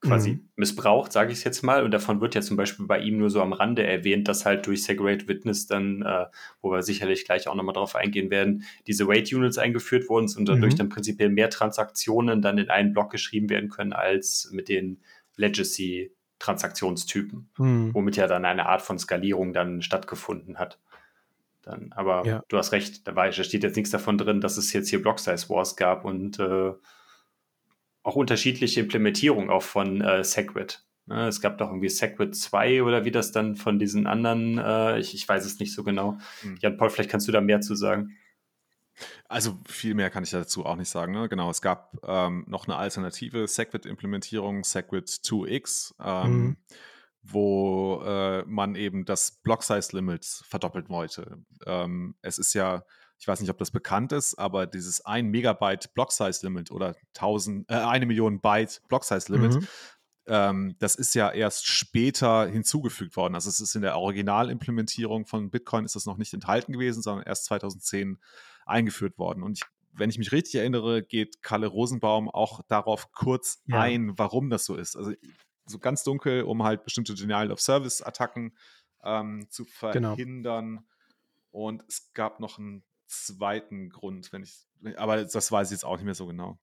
[0.00, 0.48] quasi mhm.
[0.56, 1.84] missbraucht, sage ich es jetzt mal.
[1.84, 4.66] Und davon wird ja zum Beispiel bei ihm nur so am Rande erwähnt, dass halt
[4.66, 6.26] durch Segregate Witness dann, äh,
[6.62, 10.48] wo wir sicherlich gleich auch nochmal drauf eingehen werden, diese Wait Units eingeführt wurden und
[10.48, 10.78] dadurch mhm.
[10.78, 15.00] dann prinzipiell mehr Transaktionen dann in einen Block geschrieben werden können als mit den
[15.36, 17.90] Legacy Transaktionstypen, mhm.
[17.92, 20.78] womit ja dann eine Art von Skalierung dann stattgefunden hat.
[21.62, 22.42] Dann, aber ja.
[22.48, 25.02] du hast recht, da, war, da steht jetzt nichts davon drin, dass es jetzt hier
[25.02, 26.72] Block Size Wars gab und äh,
[28.02, 30.84] auch unterschiedliche Implementierungen auch von äh, Segwit.
[31.06, 34.58] Ja, ne, es gab doch irgendwie Segwit 2 oder wie das dann von diesen anderen,
[34.58, 36.18] äh, ich, ich weiß es nicht so genau.
[36.40, 36.56] Hm.
[36.60, 38.16] Jan Paul, vielleicht kannst du da mehr zu sagen.
[39.28, 41.12] Also viel mehr kann ich dazu auch nicht sagen.
[41.12, 41.28] Ne?
[41.28, 45.94] Genau, es gab ähm, noch eine alternative Segwit-Implementierung, Segwit 2x.
[46.02, 46.56] Ähm, mhm
[47.22, 51.38] wo äh, man eben das Block-Size-Limit verdoppeln wollte.
[51.66, 52.82] Ähm, es ist ja,
[53.18, 57.74] ich weiß nicht, ob das bekannt ist, aber dieses 1 Megabyte Block-Size-Limit oder 1000, äh,
[57.74, 59.68] eine Million Byte Block-Size-Limit, mhm.
[60.26, 63.34] ähm, das ist ja erst später hinzugefügt worden.
[63.34, 67.26] Also es ist in der Originalimplementierung von Bitcoin ist das noch nicht enthalten gewesen, sondern
[67.26, 68.18] erst 2010
[68.64, 69.42] eingeführt worden.
[69.42, 73.80] Und ich wenn ich mich richtig erinnere, geht Kalle Rosenbaum auch darauf kurz ja.
[73.80, 74.96] ein, warum das so ist.
[74.96, 75.12] Also
[75.66, 78.56] so ganz dunkel, um halt bestimmte Denial of Service Attacken
[79.02, 80.14] ähm, zu genau.
[80.14, 80.66] verhindern.
[80.76, 80.82] Genau.
[81.52, 85.96] Und es gab noch einen zweiten Grund, wenn ich, aber das weiß ich jetzt auch
[85.96, 86.58] nicht mehr so genau.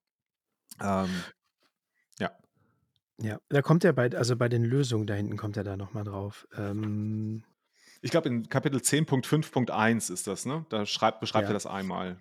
[0.80, 1.10] Ähm,
[2.18, 2.30] ja.
[3.20, 6.04] Ja, da kommt er bei, also bei den Lösungen da hinten kommt er da nochmal
[6.04, 6.46] drauf.
[6.56, 7.44] Ähm,
[8.00, 10.64] ich glaube, in Kapitel 10.5.1 ist das, ne?
[10.68, 11.50] Da schreibt, beschreibt ja.
[11.50, 12.18] er das einmal.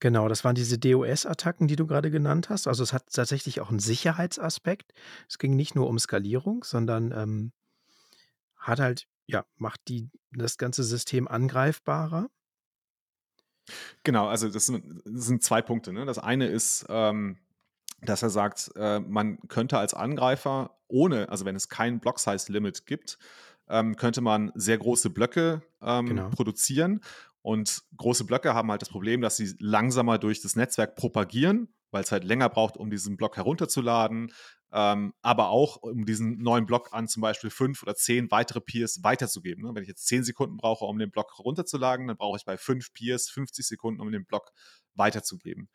[0.00, 2.66] Genau, das waren diese DOS-Attacken, die du gerade genannt hast.
[2.66, 4.92] Also es hat tatsächlich auch einen Sicherheitsaspekt.
[5.28, 7.52] Es ging nicht nur um Skalierung, sondern ähm,
[8.56, 12.28] hat halt, ja, macht die, das ganze System angreifbarer.
[14.04, 15.92] Genau, also das sind, das sind zwei Punkte.
[15.92, 16.04] Ne?
[16.06, 17.38] Das eine ist, ähm,
[18.02, 23.18] dass er sagt, äh, man könnte als Angreifer ohne, also wenn es kein Block-Size-Limit gibt,
[23.68, 26.28] ähm, könnte man sehr große Blöcke ähm, genau.
[26.30, 27.00] produzieren
[27.46, 32.02] und große Blöcke haben halt das Problem, dass sie langsamer durch das Netzwerk propagieren, weil
[32.02, 34.32] es halt länger braucht, um diesen Block herunterzuladen,
[34.72, 39.04] ähm, aber auch um diesen neuen Block an zum Beispiel fünf oder zehn weitere Peers
[39.04, 39.62] weiterzugeben.
[39.62, 39.76] Ne?
[39.76, 42.92] Wenn ich jetzt zehn Sekunden brauche, um den Block herunterzuladen, dann brauche ich bei fünf
[42.92, 44.50] Peers 50 Sekunden, um den Block
[44.94, 45.68] weiterzugeben.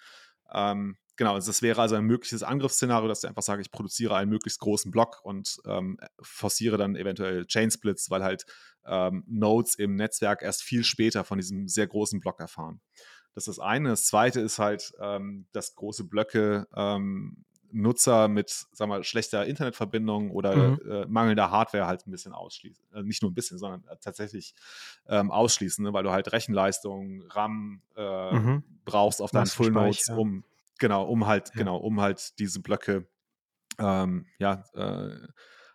[0.53, 4.31] Ähm, genau, das wäre also ein mögliches Angriffsszenario, dass du einfach sagst, ich produziere einen
[4.31, 8.47] möglichst großen Block und ähm, forciere dann eventuell Chainsplits, weil halt
[8.87, 12.81] ähm, Nodes im Netzwerk erst viel später von diesem sehr großen Block erfahren.
[13.35, 13.89] Das ist das eine.
[13.89, 20.31] Das zweite ist halt, ähm, dass große Blöcke ähm, Nutzer mit, sag mal, schlechter Internetverbindung
[20.31, 20.79] oder mhm.
[20.89, 22.83] äh, mangelnder Hardware halt ein bisschen ausschließen.
[22.95, 24.55] Äh, nicht nur ein bisschen, sondern äh, tatsächlich
[25.07, 25.93] ähm, ausschließen, ne?
[25.93, 28.63] weil du halt Rechenleistung, RAM äh, mhm.
[28.85, 30.43] brauchst auf deinen Full Nodes, um
[30.81, 31.55] genau, um halt, ja.
[31.55, 33.07] genau, um halt diese Blöcke
[33.79, 35.27] ähm, ja, äh,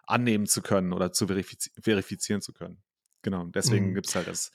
[0.06, 2.82] annehmen zu können oder zu verifiz verifizieren zu können.
[3.22, 3.94] Genau, deswegen mhm.
[3.94, 4.52] gibt es halt das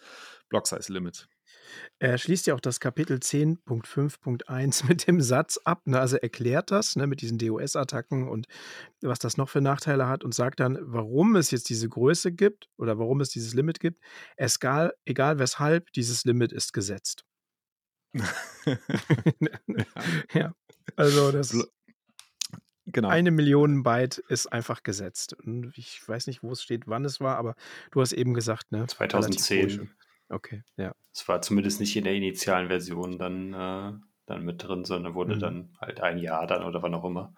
[0.50, 1.28] Block Size Limit.
[2.00, 6.00] Er schließt ja auch das Kapitel 10.5.1 mit dem Satz ab, ne?
[6.00, 8.48] also erklärt das ne, mit diesen DOS-Attacken und
[9.02, 12.70] was das noch für Nachteile hat und sagt dann, warum es jetzt diese Größe gibt
[12.78, 14.02] oder warum es dieses Limit gibt.
[14.36, 17.24] Egal, egal weshalb, dieses Limit ist gesetzt.
[20.34, 20.54] ja,
[20.96, 21.56] also das
[22.86, 23.10] genau.
[23.10, 25.34] eine Million Byte ist einfach gesetzt.
[25.34, 27.56] Und ich weiß nicht, wo es steht, wann es war, aber
[27.92, 28.86] du hast eben gesagt, ne?
[28.88, 29.90] 2010.
[30.30, 30.94] Okay, ja.
[31.14, 33.94] Es war zumindest nicht in der initialen Version dann, äh,
[34.26, 35.40] dann mit drin, sondern wurde mhm.
[35.40, 37.34] dann halt ein Jahr dann oder wann auch immer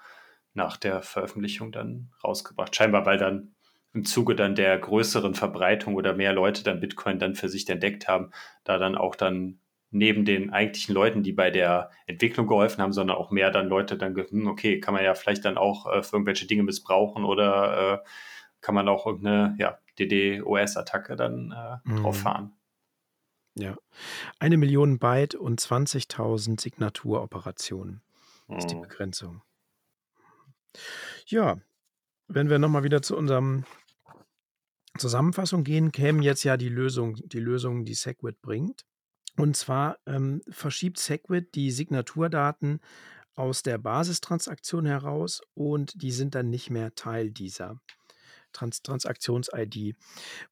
[0.54, 2.76] nach der Veröffentlichung dann rausgebracht.
[2.76, 3.56] Scheinbar, weil dann
[3.94, 8.08] im Zuge dann der größeren Verbreitung oder mehr Leute dann Bitcoin dann für sich entdeckt
[8.08, 8.32] haben,
[8.64, 9.60] da dann auch dann
[9.94, 13.98] neben den eigentlichen Leuten, die bei der Entwicklung geholfen haben, sondern auch mehr dann Leute
[13.98, 18.02] dann, hm, okay, kann man ja vielleicht dann auch äh, für irgendwelche Dinge missbrauchen oder
[18.04, 18.08] äh,
[18.62, 22.02] kann man auch irgendeine ja, DDoS-Attacke dann äh, mhm.
[22.02, 22.54] drauf fahren.
[23.56, 23.76] Ja.
[24.40, 28.02] Eine Million Byte und 20.000 Signaturoperationen
[28.58, 28.82] ist die mhm.
[28.82, 29.42] Begrenzung.
[31.28, 31.58] Ja,
[32.28, 33.64] wenn wir nochmal wieder zu unserem
[34.98, 38.86] Zusammenfassung gehen, kämen jetzt ja die Lösung, die Lösung, die Segwit bringt.
[39.38, 42.80] Und zwar ähm, verschiebt Segwit die Signaturdaten
[43.36, 47.80] aus der Basistransaktion heraus und die sind dann nicht mehr Teil dieser.
[48.54, 49.96] Trans Transaktions-ID.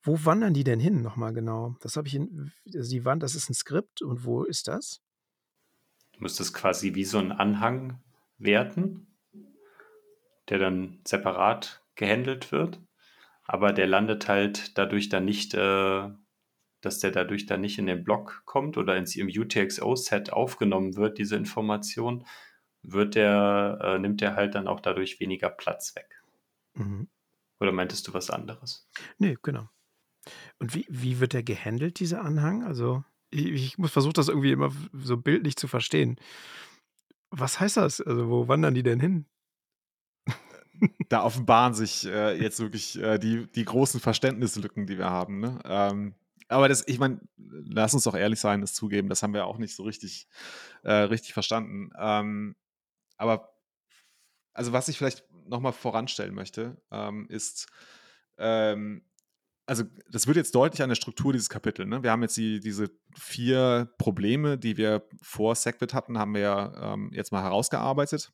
[0.01, 1.75] Wo wandern die denn hin nochmal genau?
[1.81, 5.01] Das habe ich in, also Wand, das ist ein Skript und wo ist das?
[6.13, 8.01] Du müsstest quasi wie so ein Anhang
[8.37, 9.07] werten,
[10.49, 12.81] der dann separat gehandelt wird,
[13.43, 16.09] aber der landet halt dadurch dann nicht, äh,
[16.81, 21.17] dass der dadurch dann nicht in den Block kommt oder ins, im UTXO-Set aufgenommen wird,
[21.17, 22.25] diese Information,
[22.83, 26.21] wird der, äh, nimmt der halt dann auch dadurch weniger Platz weg.
[26.73, 27.07] Mhm.
[27.59, 28.89] Oder meintest du was anderes?
[29.19, 29.69] Nee, genau.
[30.59, 32.63] Und wie, wie wird der gehandelt, dieser Anhang?
[32.63, 36.19] Also, ich, ich muss versuchen, das irgendwie immer so bildlich zu verstehen.
[37.29, 38.01] Was heißt das?
[38.01, 39.25] Also, wo wandern die denn hin?
[41.09, 45.39] Da offenbaren sich äh, jetzt wirklich äh, die, die großen Verständnislücken, die wir haben.
[45.39, 45.59] Ne?
[45.65, 46.15] Ähm,
[46.51, 49.57] aber das, ich meine, lass uns doch ehrlich sein, das zugeben, das haben wir auch
[49.57, 50.27] nicht so richtig,
[50.83, 51.91] äh, richtig verstanden.
[51.97, 52.55] Ähm,
[53.17, 53.53] aber
[54.53, 57.67] also was ich vielleicht nochmal voranstellen möchte, ähm, ist,
[58.37, 59.05] ähm,
[59.65, 61.87] also das wird jetzt deutlich an der Struktur dieses Kapitels.
[61.87, 62.03] Ne?
[62.03, 67.11] Wir haben jetzt die, diese vier Probleme, die wir vor Segwit hatten, haben wir ähm,
[67.13, 68.33] jetzt mal herausgearbeitet.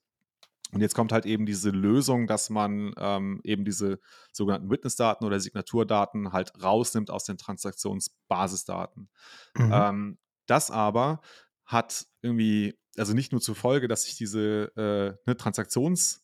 [0.71, 3.99] Und jetzt kommt halt eben diese Lösung, dass man ähm, eben diese
[4.31, 9.09] sogenannten Witness-Daten oder Signaturdaten halt rausnimmt aus den Transaktionsbasisdaten.
[9.55, 9.71] Mhm.
[9.73, 11.21] Ähm, das aber
[11.65, 16.21] hat irgendwie, also nicht nur zur Folge, dass sich diese äh, ne, Transaktions-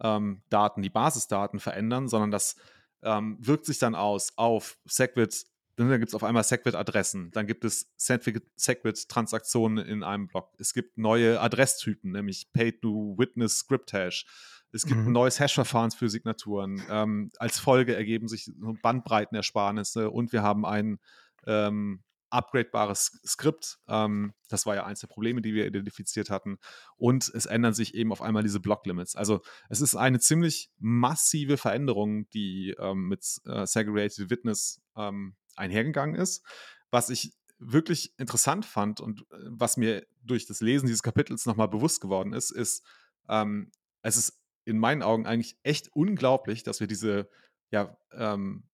[0.00, 0.42] ähm,
[0.78, 2.56] die Basisdaten verändern, sondern das
[3.02, 5.46] ähm, wirkt sich dann aus auf Segwit.
[5.76, 10.54] Dann gibt es auf einmal Segwit-Adressen, dann gibt es Segwit-Transaktionen in einem Block.
[10.58, 14.26] Es gibt neue Adresstypen, nämlich Pay-to-Witness Script Hash.
[14.70, 15.08] Es gibt mhm.
[15.08, 16.82] ein neues Hash-Verfahren für Signaturen.
[16.88, 18.50] Ähm, als Folge ergeben sich
[18.82, 20.98] Bandbreitenersparnisse und wir haben ein
[21.46, 22.02] ähm,
[22.34, 23.78] upgradebares Skript.
[23.88, 26.58] Ähm, das war ja eins der Probleme, die wir identifiziert hatten.
[26.96, 29.14] Und es ändern sich eben auf einmal diese Block-Limits.
[29.14, 36.14] Also es ist eine ziemlich massive Veränderung, die ähm, mit äh, Segregated Witness ähm, einhergegangen
[36.14, 36.44] ist.
[36.90, 41.68] Was ich wirklich interessant fand und äh, was mir durch das Lesen dieses Kapitels nochmal
[41.68, 42.84] bewusst geworden ist, ist,
[43.28, 43.70] ähm,
[44.02, 47.28] es ist in meinen Augen eigentlich echt unglaublich, dass wir diese
[47.70, 48.64] ja, ähm,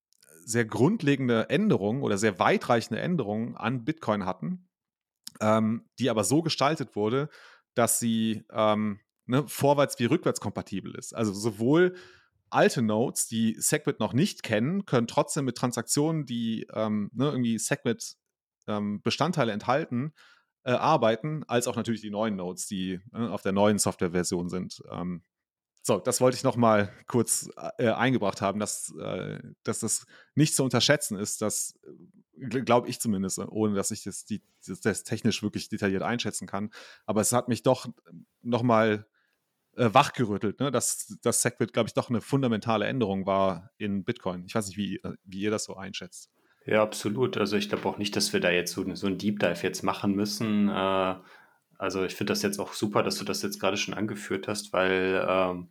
[0.45, 4.69] sehr grundlegende Änderungen oder sehr weitreichende Änderungen an Bitcoin hatten,
[5.41, 7.29] ähm, die aber so gestaltet wurde,
[7.75, 11.15] dass sie ähm, ne, vorwärts wie rückwärts kompatibel ist.
[11.15, 11.95] Also sowohl
[12.51, 17.59] alte Nodes, die Segwit noch nicht kennen, können trotzdem mit Transaktionen, die ähm, ne, irgendwie
[17.59, 18.17] Segwit
[18.67, 20.13] ähm, Bestandteile enthalten,
[20.65, 24.83] äh, arbeiten, als auch natürlich die neuen Nodes, die äh, auf der neuen Softwareversion sind.
[24.91, 25.23] Ähm,
[25.83, 30.55] So, das wollte ich noch mal kurz äh, eingebracht haben, dass, äh, dass das nicht
[30.55, 31.75] zu unterschätzen ist, dass,
[32.39, 36.47] äh, glaube ich zumindest, ohne dass ich das, die, das, das, technisch wirklich detailliert einschätzen
[36.47, 36.71] kann,
[37.07, 37.87] aber es hat mich doch
[38.43, 39.07] noch mal
[39.77, 40.71] äh, wachgerüttelt, ne?
[40.71, 44.45] dass das SegWit, glaube ich, doch eine fundamentale Änderung war in Bitcoin.
[44.47, 46.31] Ich weiß nicht, wie, wie ihr das so einschätzt.
[46.67, 47.37] Ja, absolut.
[47.39, 49.83] Also ich glaube auch nicht, dass wir da jetzt so, so einen Deep Dive jetzt
[49.83, 50.69] machen müssen.
[50.69, 51.15] Äh,
[51.79, 54.73] also ich finde das jetzt auch super, dass du das jetzt gerade schon angeführt hast,
[54.73, 55.69] weil ähm,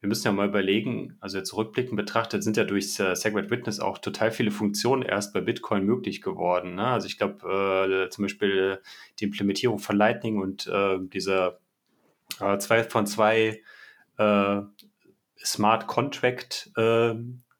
[0.00, 3.98] wir müssen ja mal überlegen, also jetzt betrachtet, sind ja durch äh, Segwit Witness auch
[3.98, 6.76] total viele Funktionen erst bei Bitcoin möglich geworden.
[6.76, 6.86] Ne?
[6.86, 8.80] Also ich glaube äh, zum Beispiel
[9.18, 11.58] die Implementierung von Lightning und äh, dieser
[12.40, 13.62] äh, zwei von zwei
[14.18, 14.60] äh,
[15.44, 17.14] Smart Contract äh,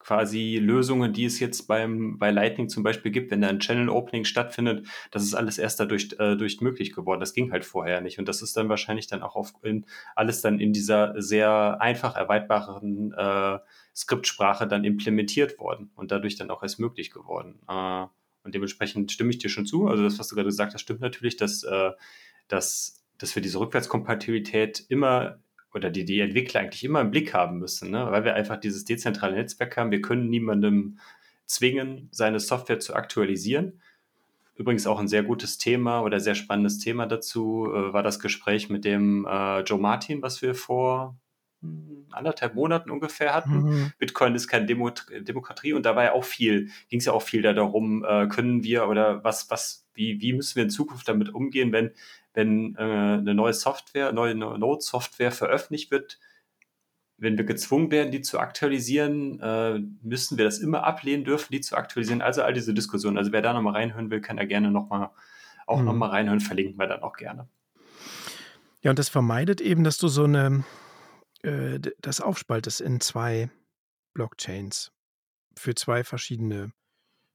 [0.09, 3.91] quasi Lösungen, die es jetzt beim, bei Lightning zum Beispiel gibt, wenn da ein Channel
[3.91, 7.21] Opening stattfindet, das ist alles erst dadurch äh, durch möglich geworden.
[7.21, 8.19] Das ging halt vorher nicht.
[8.19, 9.85] Und das ist dann wahrscheinlich dann auch auf, in,
[10.17, 13.59] alles dann in dieser sehr einfach erweitbaren äh,
[13.95, 17.61] Skriptsprache dann implementiert worden und dadurch dann auch erst möglich geworden.
[17.69, 18.07] Äh,
[18.45, 19.89] und dementsprechend stimme ich dir schon zu.
[19.89, 21.91] Also das, was du gerade gesagt hast, stimmt natürlich, dass, äh,
[22.49, 25.39] dass, dass wir diese Rückwärtskompatibilität immer
[25.75, 28.07] oder die die Entwickler eigentlich immer im Blick haben müssen, ne?
[28.11, 29.91] weil wir einfach dieses dezentrale Netzwerk haben.
[29.91, 30.99] Wir können niemandem
[31.47, 33.81] zwingen, seine Software zu aktualisieren.
[34.55, 38.69] Übrigens auch ein sehr gutes Thema oder sehr spannendes Thema dazu äh, war das Gespräch
[38.69, 41.17] mit dem äh, Joe Martin, was wir vor
[41.61, 43.63] hm, anderthalb Monaten ungefähr hatten.
[43.63, 43.93] Mhm.
[43.99, 47.23] Bitcoin ist keine Demo Demokratie und da war ja auch viel, ging es ja auch
[47.23, 51.33] viel darum, äh, können wir oder was, was, wie, wie müssen wir in Zukunft damit
[51.33, 51.93] umgehen, wenn
[52.39, 56.21] wenn äh, eine neue Software, neue Node-Software veröffentlicht wird,
[57.17, 61.61] wenn wir gezwungen werden, die zu aktualisieren, äh, müssen wir das immer ablehnen dürfen, die
[61.61, 62.23] zu aktualisieren.
[62.23, 63.19] Also all diese Diskussionen.
[63.19, 65.11] Also wer da nochmal reinhören will, kann da gerne nochmal
[65.67, 65.87] auch mhm.
[65.87, 67.49] nochmal reinhören, verlinken wir dann auch gerne.
[68.83, 70.65] Ja, und das vermeidet eben, dass du so eine,
[71.43, 73.51] äh, das aufspaltest in zwei
[74.15, 74.93] Blockchains
[75.57, 76.71] für zwei verschiedene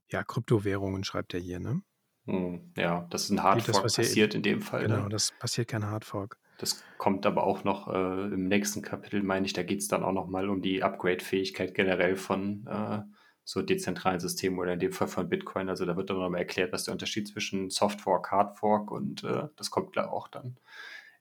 [0.10, 1.82] ja, Kryptowährungen, schreibt er hier, ne?
[2.26, 4.84] Hm, ja, das ist ein Hardfork das, passiert in dem Fall.
[4.84, 5.10] Genau, ne?
[5.10, 6.38] das passiert kein Hardfork.
[6.58, 10.04] Das kommt aber auch noch äh, im nächsten Kapitel, meine ich, da geht es dann
[10.04, 13.02] auch nochmal um die Upgrade-Fähigkeit generell von äh,
[13.44, 15.68] so dezentralen Systemen oder in dem Fall von Bitcoin.
[15.68, 19.72] Also da wird dann nochmal erklärt, was der Unterschied zwischen Softfork, Hardfork und äh, das
[19.72, 20.58] kommt klar auch dann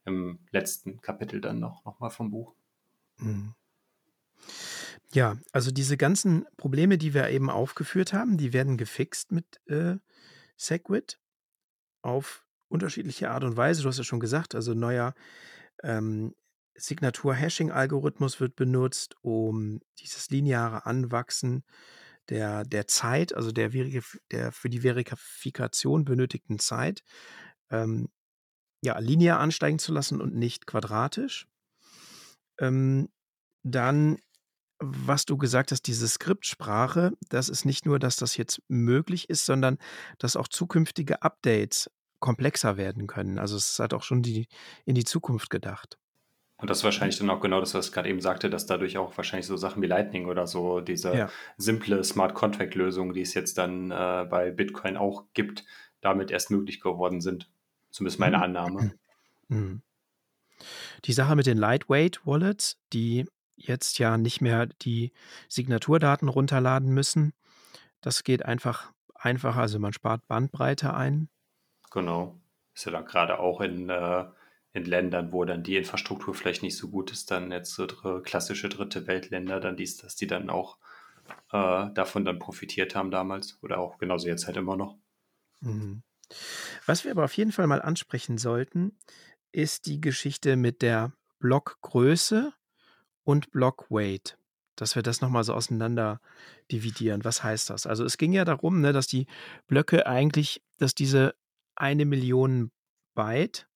[0.05, 2.55] im letzten Kapitel dann noch, noch mal vom Buch.
[3.19, 3.55] Mhm.
[5.12, 9.97] Ja, also diese ganzen Probleme, die wir eben aufgeführt haben, die werden gefixt mit äh,
[10.64, 11.18] Segwit
[12.03, 13.83] auf unterschiedliche Art und Weise.
[13.83, 15.14] Du hast ja schon gesagt, also neuer
[15.83, 16.35] ähm,
[16.75, 21.64] Signatur-Hashing-Algorithmus wird benutzt, um dieses lineare Anwachsen
[22.29, 23.70] der, der Zeit, also der,
[24.31, 27.03] der für die Verifikation benötigten Zeit,
[27.70, 28.09] ähm,
[28.83, 31.46] ja, linear ansteigen zu lassen und nicht quadratisch.
[32.59, 33.09] Ähm,
[33.62, 34.18] dann
[34.83, 39.47] was du gesagt hast, diese Skriptsprache, das ist nicht nur, dass das jetzt möglich ist,
[39.47, 39.79] sondern
[40.18, 41.90] dass auch zukünftige Updates
[42.21, 43.38] komplexer werden können.
[43.38, 44.49] Also es hat auch schon die,
[44.85, 45.99] in die Zukunft gedacht.
[46.57, 48.97] Und das ist wahrscheinlich dann auch genau das, was ich gerade eben sagte, dass dadurch
[48.97, 51.31] auch wahrscheinlich so Sachen wie Lightning oder so, diese ja.
[51.57, 55.64] simple Smart Contract Lösung, die es jetzt dann äh, bei Bitcoin auch gibt,
[56.01, 57.51] damit erst möglich geworden sind.
[57.90, 58.42] Zumindest meine mhm.
[58.42, 58.92] Annahme.
[59.49, 59.83] Mhm.
[61.05, 63.27] Die Sache mit den Lightweight Wallets, die
[63.66, 65.12] jetzt ja nicht mehr die
[65.48, 67.33] Signaturdaten runterladen müssen.
[68.01, 71.29] Das geht einfach einfacher, also man spart Bandbreite ein.
[71.90, 72.40] Genau.
[72.75, 74.25] Ist ja dann gerade auch in, äh,
[74.72, 78.22] in Ländern, wo dann die Infrastruktur vielleicht nicht so gut ist, dann jetzt so dr
[78.22, 80.79] klassische dritte Weltländer, dann dies, dass die dann auch
[81.53, 84.96] äh, davon dann profitiert haben damals oder auch genauso jetzt halt immer noch.
[85.61, 86.03] Mhm.
[86.87, 88.96] Was wir aber auf jeden Fall mal ansprechen sollten,
[89.53, 92.55] ist die Geschichte mit der Blockgröße
[93.25, 94.39] und Block Weight,
[94.77, 96.21] dass wir das nochmal so auseinander
[96.71, 97.25] dividieren.
[97.25, 97.87] Was heißt das?
[97.87, 99.27] Also es ging ja darum, ne, dass die
[99.67, 101.35] Blöcke eigentlich, dass diese
[101.77, 102.71] eine Million
[103.15, 103.67] Byte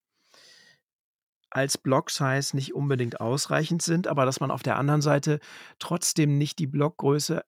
[1.51, 5.41] als Block-Size nicht unbedingt ausreichend sind, aber dass man auf der anderen Seite
[5.79, 7.45] trotzdem nicht die Blockgröße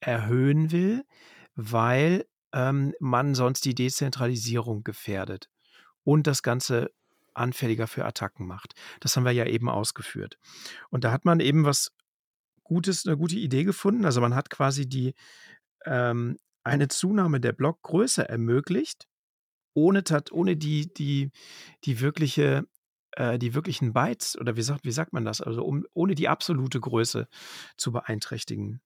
[0.00, 1.04] erhöhen will,
[1.54, 5.48] weil ähm, man sonst die Dezentralisierung gefährdet
[6.04, 6.90] und das Ganze
[7.34, 8.74] anfälliger für Attacken macht.
[9.00, 10.38] Das haben wir ja eben ausgeführt.
[10.90, 11.92] Und da hat man eben was
[12.62, 14.04] Gutes, eine gute Idee gefunden.
[14.04, 15.14] Also man hat quasi die
[15.86, 19.08] ähm, eine Zunahme der Blockgröße ermöglicht,
[19.74, 21.30] ohne, ohne die, die,
[21.84, 22.66] die wirkliche
[23.12, 25.40] äh, die wirklichen Bytes oder wie sagt, wie sagt man das?
[25.40, 27.28] Also um, ohne die absolute Größe
[27.76, 28.80] zu beeinträchtigen.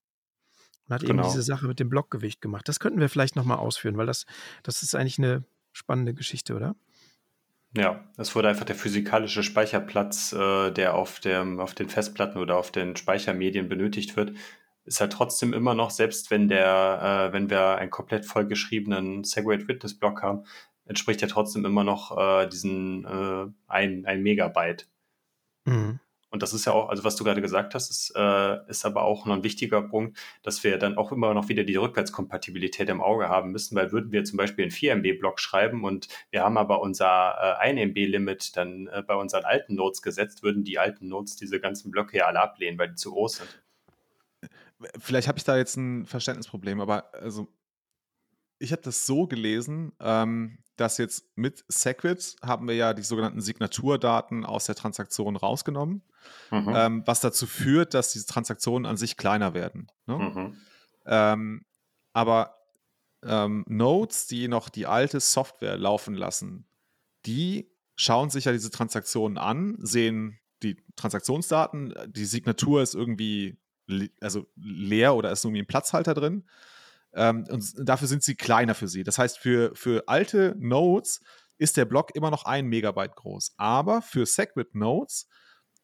[0.86, 1.22] Man hat genau.
[1.22, 2.68] eben diese Sache mit dem Blockgewicht gemacht.
[2.68, 4.26] Das könnten wir vielleicht nochmal ausführen, weil das,
[4.62, 6.76] das ist eigentlich eine spannende Geschichte, oder?
[7.76, 12.56] Ja, es wurde einfach der physikalische Speicherplatz, äh, der auf, dem, auf den Festplatten oder
[12.56, 14.36] auf den Speichermedien benötigt wird,
[14.84, 19.66] ist halt trotzdem immer noch, selbst wenn der, äh, wenn wir einen komplett vollgeschriebenen Segway
[19.66, 20.44] Witness Block haben,
[20.84, 24.86] entspricht er trotzdem immer noch äh, diesen äh, ein, ein Megabyte.
[25.64, 25.98] Mhm.
[26.34, 29.02] Und das ist ja auch, also was du gerade gesagt hast, ist, äh, ist aber
[29.02, 33.00] auch noch ein wichtiger Punkt, dass wir dann auch immer noch wieder die Rückwärtskompatibilität im
[33.00, 36.58] Auge haben müssen, weil würden wir zum Beispiel einen 4 MB-Block schreiben und wir haben
[36.58, 41.06] aber unser äh, 1 MB-Limit dann äh, bei unseren alten Nodes gesetzt, würden die alten
[41.06, 44.50] Nodes diese ganzen Blöcke ja alle ablehnen, weil die zu groß sind.
[44.98, 47.46] Vielleicht habe ich da jetzt ein Verständnisproblem, aber also
[48.58, 53.40] ich habe das so gelesen, ähm, dass jetzt mit Segwit haben wir ja die sogenannten
[53.40, 56.02] Signaturdaten aus der Transaktion rausgenommen,
[56.50, 56.72] mhm.
[56.74, 59.90] ähm, was dazu führt, dass diese Transaktionen an sich kleiner werden.
[60.06, 60.18] Ne?
[60.18, 60.56] Mhm.
[61.06, 61.64] Ähm,
[62.12, 62.56] aber
[63.22, 66.66] ähm, Nodes, die noch die alte Software laufen lassen,
[67.26, 73.58] die schauen sich ja diese Transaktionen an, sehen die Transaktionsdaten, die Signatur ist irgendwie
[74.20, 76.44] also leer oder ist irgendwie ein Platzhalter drin
[77.14, 79.04] ähm, und dafür sind sie kleiner für sie.
[79.04, 81.20] Das heißt, für, für alte Nodes
[81.58, 83.54] ist der Block immer noch ein Megabyte groß.
[83.56, 85.28] Aber für Segwit-Nodes,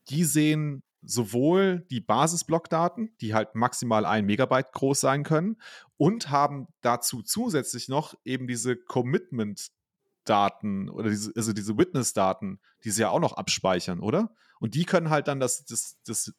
[0.09, 5.57] die sehen sowohl die Basisblockdaten, die halt maximal ein Megabyte groß sein können,
[5.97, 13.03] und haben dazu zusätzlich noch eben diese Commitment-Daten oder diese, also diese Witness-Daten, die sie
[13.03, 14.35] ja auch noch abspeichern, oder?
[14.59, 16.33] Und die können halt dann das, das, das,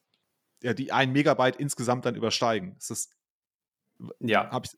[0.62, 2.76] ja, die ein Megabyte insgesamt dann übersteigen.
[2.78, 3.10] Ist das
[4.20, 4.50] ja.
[4.50, 4.78] Hab ich,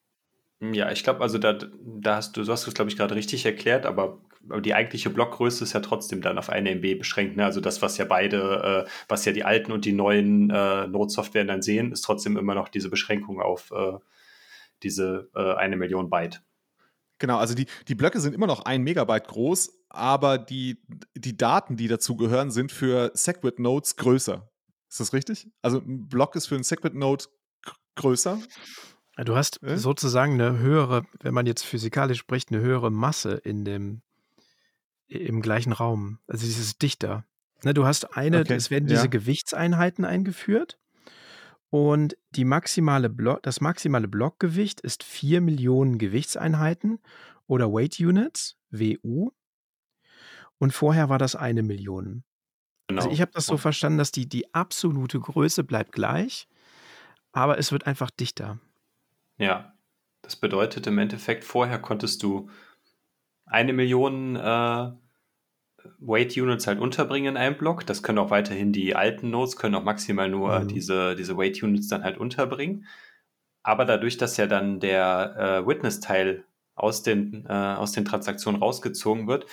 [0.72, 3.45] ja, ich glaube, also da, da hast du, du hast es, glaube ich, gerade richtig
[3.45, 7.36] erklärt, aber, aber die eigentliche Blockgröße ist ja trotzdem dann auf eine MB beschränkt.
[7.36, 7.43] Ne?
[7.43, 11.43] Also das, was ja beide, äh, was ja die alten und die neuen äh, Node-Software
[11.45, 13.97] dann sehen, ist trotzdem immer noch diese Beschränkung auf äh,
[14.84, 16.41] diese äh, eine Million Byte.
[17.20, 20.82] Genau, also die, die Blöcke sind immer noch ein Megabyte groß, aber die,
[21.16, 24.49] die Daten, die dazu gehören, sind für Segwit-Nodes größer.
[24.89, 25.47] Ist das richtig?
[25.61, 27.26] Also ein Block ist für einen Segwit-Node
[27.95, 28.39] größer
[29.18, 29.78] Du hast äh?
[29.78, 34.01] sozusagen eine höhere, wenn man jetzt physikalisch spricht, eine höhere Masse in dem,
[35.07, 36.20] im gleichen Raum.
[36.28, 37.26] Also dieses dichter.
[37.64, 38.55] Ne, du hast eine, okay.
[38.55, 39.07] es werden diese ja.
[39.07, 40.80] Gewichtseinheiten eingeführt
[41.70, 46.99] und die maximale Block, das maximale Blockgewicht ist 4 Millionen Gewichtseinheiten
[47.47, 49.32] oder Weight Units, WU.
[50.59, 52.24] Und vorher war das eine Million.
[52.88, 53.01] Also genau.
[53.01, 56.47] Also ich habe das so verstanden, dass die, die absolute Größe bleibt gleich,
[57.32, 58.59] aber es wird einfach dichter.
[59.38, 59.73] Ja,
[60.21, 62.49] das bedeutet im Endeffekt, vorher konntest du
[63.45, 64.91] eine Million äh,
[65.99, 67.86] Weight Units halt unterbringen in einem Block.
[67.86, 70.67] Das können auch weiterhin die alten Nodes, können auch maximal nur mhm.
[70.69, 72.86] diese, diese Weight Units dann halt unterbringen.
[73.63, 79.27] Aber dadurch, dass ja dann der äh, Witness-Teil aus den, äh, aus den Transaktionen rausgezogen
[79.27, 79.45] wird,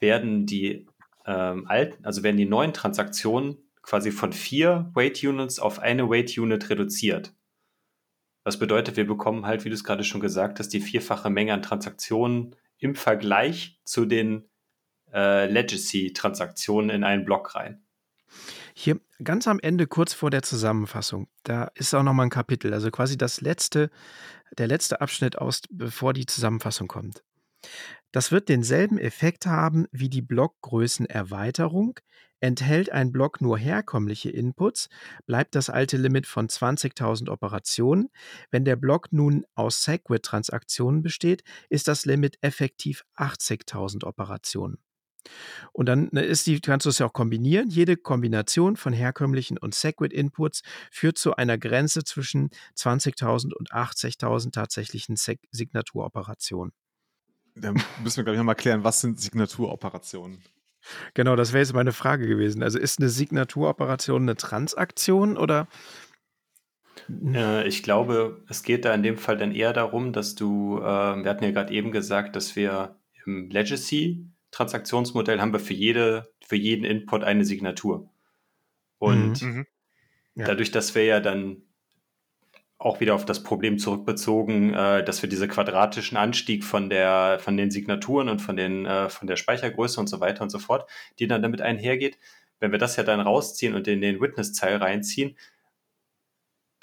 [0.00, 0.86] werden die
[1.26, 6.36] ähm, alten, also werden die neuen Transaktionen quasi von vier Weight Units auf eine Weight
[6.36, 7.34] Unit reduziert.
[8.48, 11.52] Was bedeutet, wir bekommen halt, wie du es gerade schon gesagt hast, die vierfache Menge
[11.52, 14.48] an Transaktionen im Vergleich zu den
[15.12, 17.84] äh, Legacy-Transaktionen in einen Block rein.
[18.72, 22.90] Hier ganz am Ende, kurz vor der Zusammenfassung, da ist auch nochmal ein Kapitel, also
[22.90, 23.90] quasi das letzte,
[24.56, 27.22] der letzte Abschnitt aus, bevor die Zusammenfassung kommt.
[28.12, 32.00] Das wird denselben Effekt haben wie die Blockgrößenerweiterung,
[32.40, 34.88] Enthält ein Block nur herkömmliche Inputs,
[35.26, 38.10] bleibt das alte Limit von 20.000 Operationen.
[38.50, 44.78] Wenn der Block nun aus Segwit-Transaktionen besteht, ist das Limit effektiv 80.000 Operationen.
[45.72, 47.68] Und dann ne, ist die, kannst du es ja auch kombinieren.
[47.68, 55.16] Jede Kombination von herkömmlichen und Segwit-Inputs führt zu einer Grenze zwischen 20.000 und 80.000 tatsächlichen
[55.16, 56.72] Signaturoperationen.
[57.54, 57.72] Da
[58.02, 60.42] müssen wir, glaube ich, nochmal klären, was sind Signaturoperationen?
[61.14, 62.62] Genau, das wäre jetzt meine Frage gewesen.
[62.62, 65.68] Also ist eine Signaturoperation eine Transaktion oder?
[67.34, 70.82] Äh, ich glaube, es geht da in dem Fall dann eher darum, dass du, äh,
[70.82, 76.56] wir hatten ja gerade eben gesagt, dass wir im Legacy-Transaktionsmodell haben wir für, jede, für
[76.56, 78.10] jeden Input eine Signatur.
[78.98, 79.66] Und mhm.
[80.34, 80.44] mhm.
[80.44, 81.62] dadurch, dass wir ja dann
[82.78, 87.56] auch wieder auf das Problem zurückbezogen, äh, dass wir diese quadratischen Anstieg von der von
[87.56, 90.88] den Signaturen und von den äh, von der Speichergröße und so weiter und so fort,
[91.18, 92.18] die dann damit einhergeht,
[92.60, 95.36] wenn wir das ja dann rausziehen und in den Witness-Teil reinziehen,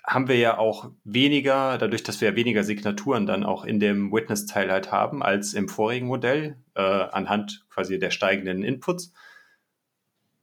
[0.06, 4.12] haben wir ja auch weniger, dadurch, dass wir ja weniger Signaturen dann auch in dem
[4.12, 9.14] Witness-Teil halt haben als im vorigen Modell, äh, anhand quasi der steigenden Inputs,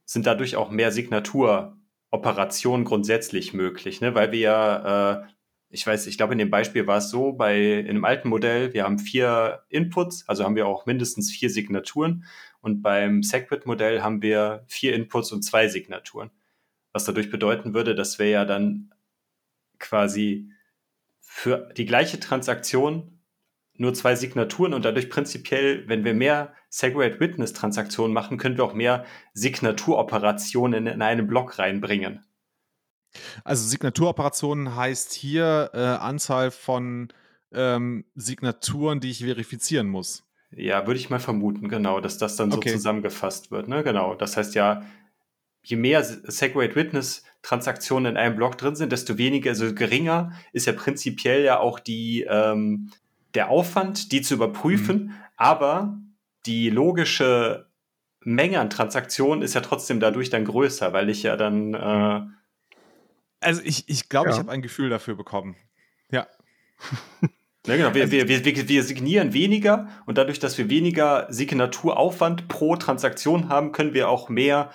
[0.05, 4.13] sind dadurch auch mehr Signaturoperationen grundsätzlich möglich, ne?
[4.15, 5.23] weil wir ja äh,
[5.73, 8.73] ich weiß, ich glaube, in dem Beispiel war es so, bei in einem alten Modell,
[8.73, 12.25] wir haben vier Inputs, also haben wir auch mindestens vier Signaturen.
[12.61, 16.29] Und beim Segwit-Modell haben wir vier Inputs und zwei Signaturen.
[16.91, 18.93] Was dadurch bedeuten würde, dass wir ja dann
[19.79, 20.51] quasi
[21.19, 23.19] für die gleiche Transaktion
[23.75, 28.63] nur zwei Signaturen und dadurch prinzipiell, wenn wir mehr Segregate Witness Transaktionen machen, können wir
[28.63, 32.23] auch mehr Signaturoperationen in einen Block reinbringen.
[33.43, 37.09] Also Signaturoperationen heißt hier äh, Anzahl von
[37.53, 40.23] ähm, Signaturen, die ich verifizieren muss.
[40.51, 42.69] Ja, würde ich mal vermuten, genau, dass das dann okay.
[42.69, 43.67] so zusammengefasst wird.
[43.67, 43.83] Ne?
[43.83, 44.15] Genau.
[44.15, 44.83] Das heißt ja,
[45.63, 50.65] je mehr Segregate Witness Transaktionen in einem Block drin sind, desto weniger, also geringer ist
[50.65, 52.91] ja prinzipiell ja auch die, ähm,
[53.33, 55.13] der Aufwand, die zu überprüfen, mhm.
[55.35, 55.97] aber
[56.45, 57.67] die logische
[58.21, 62.21] Menge an Transaktionen ist ja trotzdem dadurch dann größer, weil ich ja dann äh,
[63.43, 64.33] also ich, ich glaube, ja.
[64.33, 65.55] ich habe ein Gefühl dafür bekommen.
[66.11, 66.27] Ja.
[67.65, 67.93] Ja, genau.
[67.93, 73.47] Wir, also wir, wir, wir signieren weniger und dadurch, dass wir weniger Signaturaufwand pro Transaktion
[73.47, 74.71] haben, können wir auch mehr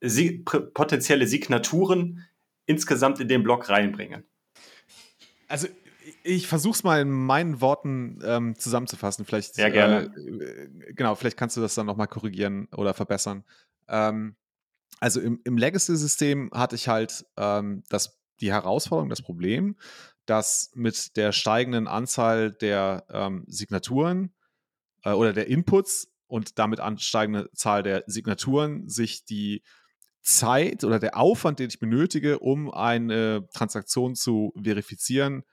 [0.00, 2.26] si potenzielle Signaturen
[2.64, 4.24] insgesamt in den Block reinbringen.
[5.48, 5.68] Also
[6.22, 9.24] ich versuche es mal in meinen Worten ähm, zusammenzufassen.
[9.26, 10.10] Vielleicht, ja, gerne.
[10.16, 13.44] Äh, genau, vielleicht kannst du das dann nochmal korrigieren oder verbessern.
[13.88, 14.36] Ähm,
[15.00, 19.76] also im, im Legacy-System hatte ich halt ähm, das, die Herausforderung, das Problem,
[20.26, 24.32] dass mit der steigenden Anzahl der ähm, Signaturen
[25.02, 29.62] äh, oder der Inputs und damit ansteigende Zahl der Signaturen sich die
[30.22, 35.44] Zeit oder der Aufwand, den ich benötige, um eine Transaktion zu verifizieren,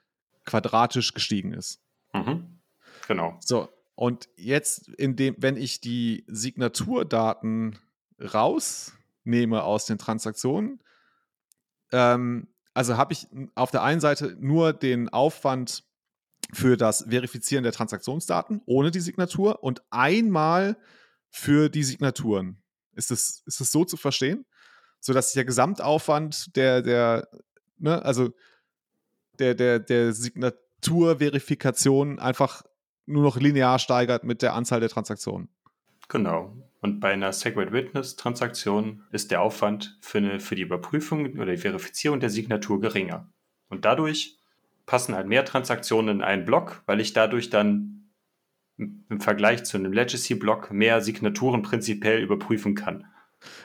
[0.46, 1.82] quadratisch gestiegen ist.
[2.14, 2.60] Mhm.
[3.08, 3.38] Genau.
[3.40, 7.80] So, und jetzt, indem, wenn ich die Signaturdaten
[8.20, 8.97] raus
[9.28, 10.82] nehme aus den Transaktionen.
[11.92, 15.84] Ähm, also habe ich auf der einen Seite nur den Aufwand
[16.54, 20.78] für das Verifizieren der Transaktionsdaten ohne die Signatur und einmal
[21.30, 22.62] für die Signaturen.
[22.94, 24.46] Ist es ist das so zu verstehen?
[25.00, 27.28] Sodass sich der Gesamtaufwand der, der,
[27.78, 28.32] ne, also
[29.40, 32.64] der, der, der Signaturverifikation einfach
[33.06, 35.50] nur noch linear steigert mit der Anzahl der Transaktionen.
[36.08, 36.56] Genau.
[36.80, 41.52] Und bei einer Segwit Witness Transaktion ist der Aufwand für, eine, für die Überprüfung oder
[41.52, 43.32] die Verifizierung der Signatur geringer.
[43.70, 44.40] Und dadurch
[44.86, 47.98] passen halt mehr Transaktionen in einen Block, weil ich dadurch dann
[48.78, 53.08] im Vergleich zu einem Legacy-Block mehr Signaturen prinzipiell überprüfen kann.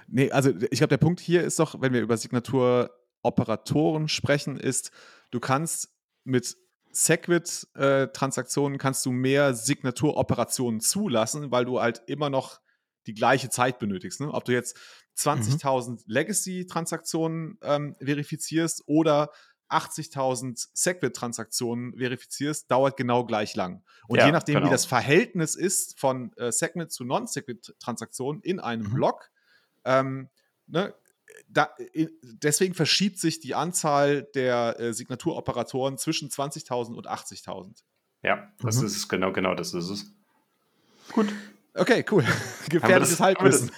[0.08, 4.90] Nee, also ich glaube, der Punkt hier ist doch, wenn wir über Signaturoperatoren sprechen, ist,
[5.30, 6.56] du kannst mit
[6.92, 12.60] Segwit-Transaktionen kannst du mehr Signaturoperationen zulassen, weil du halt immer noch
[13.06, 14.20] die gleiche Zeit benötigst.
[14.20, 14.32] Ne?
[14.32, 14.76] Ob du jetzt
[15.18, 15.98] 20.000 mhm.
[16.06, 19.30] Legacy-Transaktionen ähm, verifizierst oder
[19.70, 23.82] 80.000 Segwit-Transaktionen verifizierst, dauert genau gleich lang.
[24.06, 24.66] Und ja, je nachdem, genau.
[24.66, 28.94] wie das Verhältnis ist von äh, Segwit zu Non-Segwit-Transaktionen in einem mhm.
[28.94, 29.30] Block,
[29.84, 30.28] ähm,
[30.66, 30.94] ne,
[31.48, 31.70] da,
[32.22, 37.82] deswegen verschiebt sich die Anzahl der äh, Signaturoperatoren zwischen 20.000 und 80.000.
[38.22, 38.86] Ja, das mhm.
[38.86, 40.12] ist es, genau, genau, das ist es.
[41.12, 41.32] Gut.
[41.74, 42.24] Okay, cool.
[42.68, 43.70] Gefährliches Halbwissen.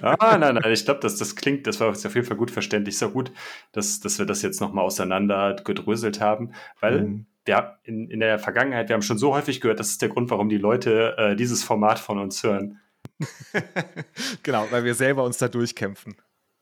[0.00, 2.96] ah, nein, nein, ich glaube, das, das klingt, das war auf jeden Fall gut verständlich.
[2.96, 3.30] So gut,
[3.72, 7.26] dass, dass wir das jetzt nochmal auseinander gedröselt haben, weil mhm.
[7.44, 10.30] wir in, in der Vergangenheit, wir haben schon so häufig gehört, das ist der Grund,
[10.30, 12.80] warum die Leute äh, dieses Format von uns hören.
[14.42, 16.16] genau, weil wir selber uns da durchkämpfen.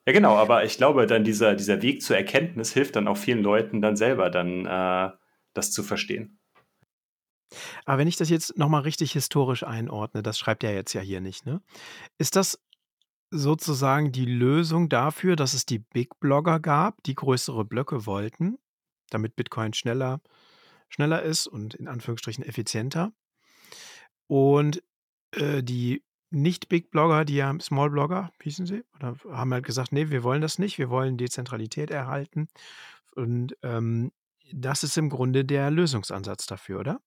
[0.06, 3.42] Ja, genau, aber ich glaube, dann dieser, dieser Weg zur Erkenntnis hilft dann auch vielen
[3.42, 5.10] Leuten dann selber dann äh,
[5.52, 6.38] das zu verstehen.
[7.84, 11.20] Aber wenn ich das jetzt nochmal richtig historisch einordne, das schreibt er jetzt ja hier
[11.20, 11.60] nicht, ne?
[12.18, 12.60] Ist das
[13.30, 18.58] sozusagen die Lösung dafür, dass es die Big Blogger gab, die größere Blöcke wollten,
[19.10, 20.20] damit Bitcoin schneller,
[20.88, 23.12] schneller ist und in Anführungsstrichen effizienter?
[24.28, 24.82] Und
[25.32, 26.04] äh, die
[26.36, 30.78] nicht-Big-Blogger, die ja Small-Blogger, hießen sie, oder haben halt gesagt, nee, wir wollen das nicht,
[30.78, 32.48] wir wollen Dezentralität erhalten.
[33.14, 34.12] Und ähm,
[34.52, 37.00] das ist im Grunde der Lösungsansatz dafür, oder?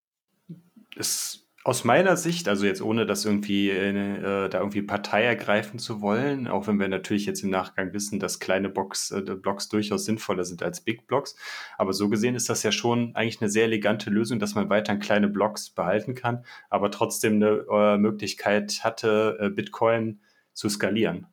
[0.95, 6.01] Es aus meiner Sicht, also jetzt ohne das irgendwie äh, da irgendwie Partei ergreifen zu
[6.01, 10.05] wollen, auch wenn wir natürlich jetzt im Nachgang wissen, dass kleine Box, äh, Blocks durchaus
[10.05, 11.35] sinnvoller sind als Big Blocks.
[11.77, 15.01] Aber so gesehen ist das ja schon eigentlich eine sehr elegante Lösung, dass man weiterhin
[15.01, 20.21] kleine Blocks behalten kann, aber trotzdem eine äh, Möglichkeit hatte, äh, Bitcoin
[20.53, 21.27] zu skalieren.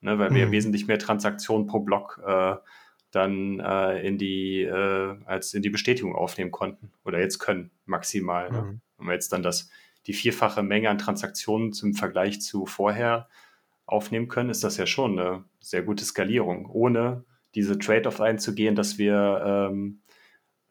[0.00, 0.52] Ne, weil wir mhm.
[0.52, 2.54] wesentlich mehr Transaktionen pro Block äh,
[3.10, 8.50] dann äh, in die als in die Bestätigung aufnehmen konnten oder jetzt können maximal.
[8.50, 8.62] Ne?
[8.62, 8.80] Mhm.
[8.98, 9.70] Wenn wir jetzt dann das,
[10.06, 13.28] die vierfache Menge an Transaktionen zum Vergleich zu vorher
[13.86, 18.98] aufnehmen können, ist das ja schon eine sehr gute Skalierung, ohne diese Trade-off einzugehen, dass
[18.98, 20.02] wir ähm,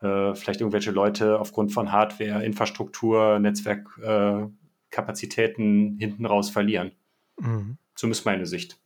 [0.02, 6.92] äh, vielleicht irgendwelche Leute aufgrund von Hardware, Infrastruktur, Netzwerkkapazitäten äh, hinten raus verlieren.
[7.40, 7.80] Mhm.
[7.96, 8.80] Zumindest meine Sicht.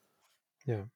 [0.66, 0.88] Ja.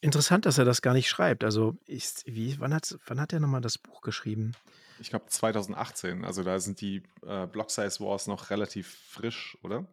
[0.00, 1.42] Interessant, dass er das gar nicht schreibt.
[1.42, 4.52] Also, ich, wie, wann, hat, wann hat er nochmal das Buch geschrieben?
[5.00, 6.24] Ich glaube 2018.
[6.24, 9.86] Also, da sind die äh, Block Size Wars noch relativ frisch, oder?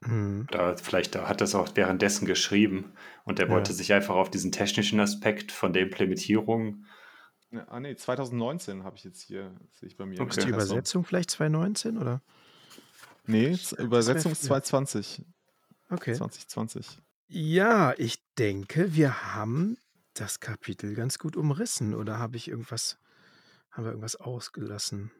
[0.00, 0.46] Mhm.
[0.50, 2.92] Da, vielleicht hat er es auch währenddessen geschrieben
[3.24, 3.52] und er ja.
[3.52, 6.84] wollte sich einfach auf diesen technischen Aspekt von der Implementierung.
[7.50, 10.20] Ja, ah, nee, 2019 habe ich jetzt hier, sehe ich bei mir.
[10.20, 10.38] Okay.
[10.38, 12.22] Ist die Übersetzung vielleicht 2019 oder?
[13.26, 15.24] Nee, Übersetzung ist 2020.
[15.90, 16.14] Okay.
[16.14, 17.00] 2020.
[17.28, 19.76] Ja, ich denke, wir haben
[20.14, 21.94] das Kapitel ganz gut umrissen.
[21.94, 22.98] Oder habe ich irgendwas,
[23.70, 25.10] haben wir irgendwas ausgelassen?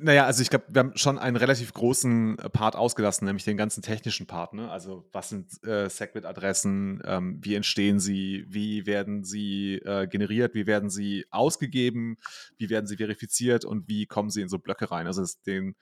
[0.00, 3.58] Naja, also ich glaube, wir haben schon einen relativ großen äh, Part ausgelassen, nämlich den
[3.58, 4.54] ganzen technischen Part.
[4.54, 4.70] Ne?
[4.70, 10.66] Also was sind äh, Segwit-Adressen, ähm, wie entstehen sie, wie werden sie äh, generiert, wie
[10.66, 12.16] werden sie ausgegeben,
[12.56, 15.06] wie werden sie verifiziert und wie kommen sie in so Blöcke rein.
[15.06, 15.76] Also den,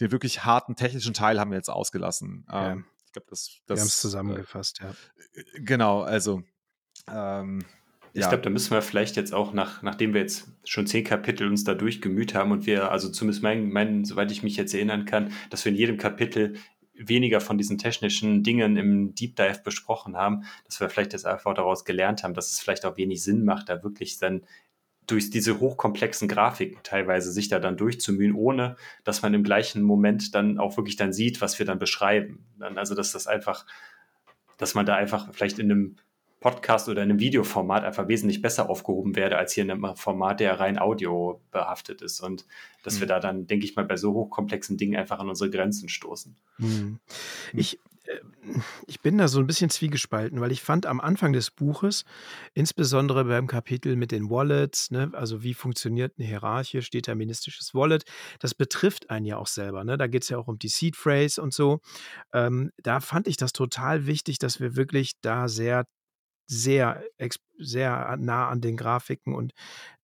[0.00, 2.44] den wirklich harten technischen Teil haben wir jetzt ausgelassen.
[2.50, 2.72] Ja.
[2.72, 4.94] Ähm, ich glaube, das, das, Wir haben es zusammengefasst, äh, ja.
[5.58, 6.44] Genau, also
[7.08, 7.64] ähm,
[8.12, 8.28] ich ja.
[8.28, 11.64] glaube, da müssen wir vielleicht jetzt auch, nach, nachdem wir jetzt schon zehn Kapitel uns
[11.64, 15.32] da durchgemüht haben und wir, also zumindest mein, mein, soweit ich mich jetzt erinnern kann,
[15.50, 16.54] dass wir in jedem Kapitel
[16.94, 21.54] weniger von diesen technischen Dingen im Deep Dive besprochen haben, dass wir vielleicht jetzt einfach
[21.54, 24.42] daraus gelernt haben, dass es vielleicht auch wenig Sinn macht, da wirklich dann
[25.10, 30.34] durch diese hochkomplexen Grafiken teilweise sich da dann durchzumühen, ohne dass man im gleichen Moment
[30.34, 32.46] dann auch wirklich dann sieht, was wir dann beschreiben.
[32.58, 33.66] Dann, also dass das einfach,
[34.56, 35.96] dass man da einfach vielleicht in einem
[36.40, 40.40] Podcast oder in einem Videoformat einfach wesentlich besser aufgehoben werde, als hier in einem Format,
[40.40, 42.20] der rein Audio behaftet ist.
[42.20, 42.46] Und
[42.82, 43.00] dass mhm.
[43.00, 46.36] wir da dann, denke ich mal, bei so hochkomplexen Dingen einfach an unsere Grenzen stoßen.
[46.56, 46.98] Mhm.
[47.52, 47.78] Ich,
[48.86, 52.04] ich bin da so ein bisschen zwiegespalten, weil ich fand am Anfang des Buches,
[52.54, 58.04] insbesondere beim Kapitel mit den Wallets, ne, also wie funktioniert eine hierarchisch deterministisches Wallet,
[58.38, 59.84] das betrifft einen ja auch selber.
[59.84, 59.96] Ne?
[59.98, 61.80] Da geht es ja auch um die Seed Phrase und so.
[62.32, 65.84] Ähm, da fand ich das total wichtig, dass wir wirklich da sehr
[66.50, 67.04] sehr,
[67.58, 69.52] sehr nah an den Grafiken und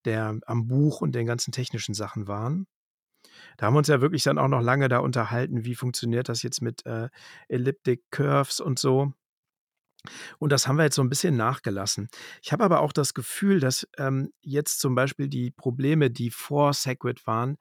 [0.04, 2.68] der, am Buch und den ganzen technischen Sachen waren.
[3.56, 6.42] Da haben wir uns ja wirklich dann auch noch lange da unterhalten, wie funktioniert das
[6.42, 7.08] jetzt mit äh,
[7.48, 9.12] Elliptic Curves und so.
[10.38, 12.08] Und das haben wir jetzt so ein bisschen nachgelassen.
[12.42, 16.72] Ich habe aber auch das Gefühl, dass ähm, jetzt zum Beispiel die Probleme, die vor
[16.72, 17.56] Segwit waren,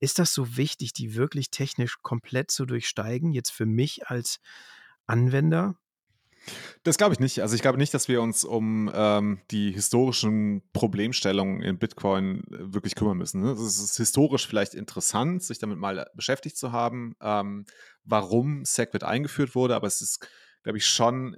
[0.00, 4.40] ist das so wichtig, die wirklich technisch komplett zu durchsteigen, jetzt für mich als
[5.06, 5.76] Anwender?
[6.82, 7.40] Das glaube ich nicht.
[7.40, 12.74] Also ich glaube nicht, dass wir uns um ähm, die historischen Problemstellungen in Bitcoin äh,
[12.74, 13.42] wirklich kümmern müssen.
[13.42, 13.52] Ne?
[13.52, 17.64] Es ist historisch vielleicht interessant, sich damit mal beschäftigt zu haben, ähm,
[18.04, 20.28] warum SegWit eingeführt wurde, aber es ist,
[20.62, 21.36] glaube ich, schon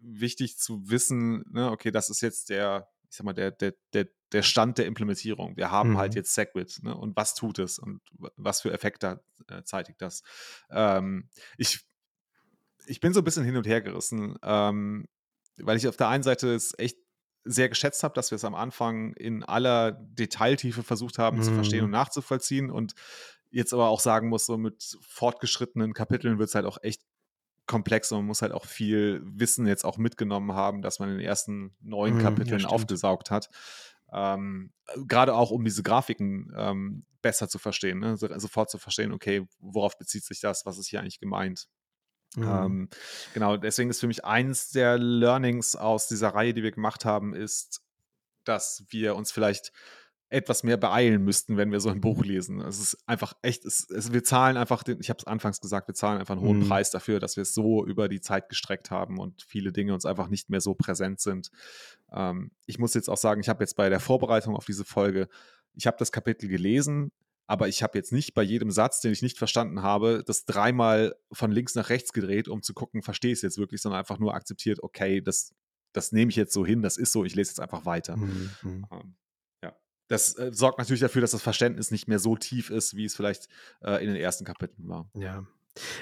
[0.00, 4.06] wichtig zu wissen, ne, okay, das ist jetzt der, ich sag mal, der, der, der,
[4.32, 5.56] der Stand der Implementierung.
[5.56, 6.00] Wir haben halt mhm.
[6.00, 8.00] halt jetzt SegWit ne, und was tut es und
[8.36, 10.22] was für Effekte äh, zeitigt das.
[10.70, 11.86] Ähm, ich
[12.86, 15.06] ich bin so ein bisschen hin und her gerissen, ähm,
[15.58, 16.98] weil ich auf der einen Seite es echt
[17.44, 21.42] sehr geschätzt habe, dass wir es am Anfang in aller Detailtiefe versucht haben mhm.
[21.42, 21.96] zu verstehen und mhm.
[21.96, 22.94] nachzuvollziehen und
[23.50, 27.02] jetzt aber auch sagen muss, so mit fortgeschrittenen Kapiteln wird es halt auch echt
[27.66, 31.18] komplex und man muss halt auch viel Wissen jetzt auch mitgenommen haben, dass man in
[31.18, 33.48] den ersten neun mhm, Kapiteln ja, aufgesaugt hat.
[34.12, 34.72] Ähm,
[35.06, 38.16] Gerade auch, um diese Grafiken ähm, besser zu verstehen, ne?
[38.16, 41.68] sofort zu verstehen, okay, worauf bezieht sich das, was ist hier eigentlich gemeint.
[42.36, 42.44] Mhm.
[42.44, 42.88] Ähm,
[43.34, 47.34] genau, deswegen ist für mich eins der Learnings aus dieser Reihe, die wir gemacht haben,
[47.34, 47.82] ist,
[48.44, 49.72] dass wir uns vielleicht
[50.28, 52.60] etwas mehr beeilen müssten, wenn wir so ein Buch lesen.
[52.60, 55.86] Es ist einfach echt, es, es, wir zahlen einfach, den, ich habe es anfangs gesagt,
[55.86, 56.68] wir zahlen einfach einen hohen mhm.
[56.68, 60.04] Preis dafür, dass wir es so über die Zeit gestreckt haben und viele Dinge uns
[60.04, 61.50] einfach nicht mehr so präsent sind.
[62.12, 65.28] Ähm, ich muss jetzt auch sagen, ich habe jetzt bei der Vorbereitung auf diese Folge,
[65.74, 67.12] ich habe das Kapitel gelesen,
[67.46, 71.16] aber ich habe jetzt nicht bei jedem Satz, den ich nicht verstanden habe, das dreimal
[71.32, 74.18] von links nach rechts gedreht, um zu gucken, verstehe ich es jetzt wirklich, sondern einfach
[74.18, 75.54] nur akzeptiert, okay, das,
[75.92, 78.16] das nehme ich jetzt so hin, das ist so, ich lese jetzt einfach weiter.
[78.16, 78.50] Mhm.
[78.62, 79.16] Ähm,
[79.62, 79.76] ja.
[80.08, 83.14] Das äh, sorgt natürlich dafür, dass das Verständnis nicht mehr so tief ist, wie es
[83.14, 83.48] vielleicht
[83.82, 85.08] äh, in den ersten Kapiteln war.
[85.14, 85.46] Ja,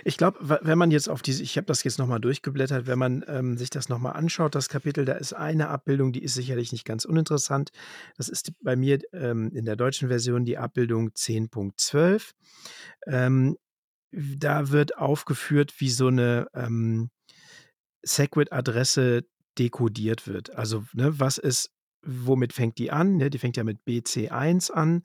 [0.05, 3.25] ich glaube, wenn man jetzt auf diese, ich habe das jetzt nochmal durchgeblättert, wenn man
[3.29, 6.85] ähm, sich das nochmal anschaut, das Kapitel, da ist eine Abbildung, die ist sicherlich nicht
[6.85, 7.71] ganz uninteressant.
[8.17, 12.33] Das ist bei mir ähm, in der deutschen Version die Abbildung 10.12.
[13.07, 13.57] Ähm,
[14.13, 17.11] da wird aufgeführt, wie so eine ähm,
[18.03, 19.25] Segwit-Adresse
[19.59, 20.55] dekodiert wird.
[20.55, 21.71] Also, ne, was ist,
[22.05, 23.17] womit fängt die an?
[23.17, 25.03] Ne, die fängt ja mit BC1 an.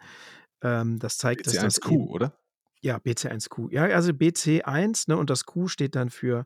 [0.62, 1.82] Ähm, das zeigt, BC1Q, dass das.
[1.82, 2.40] Q, oder?
[2.82, 3.72] Ja, BC1Q.
[3.72, 6.46] Ja, also BC1, ne, und das Q steht dann für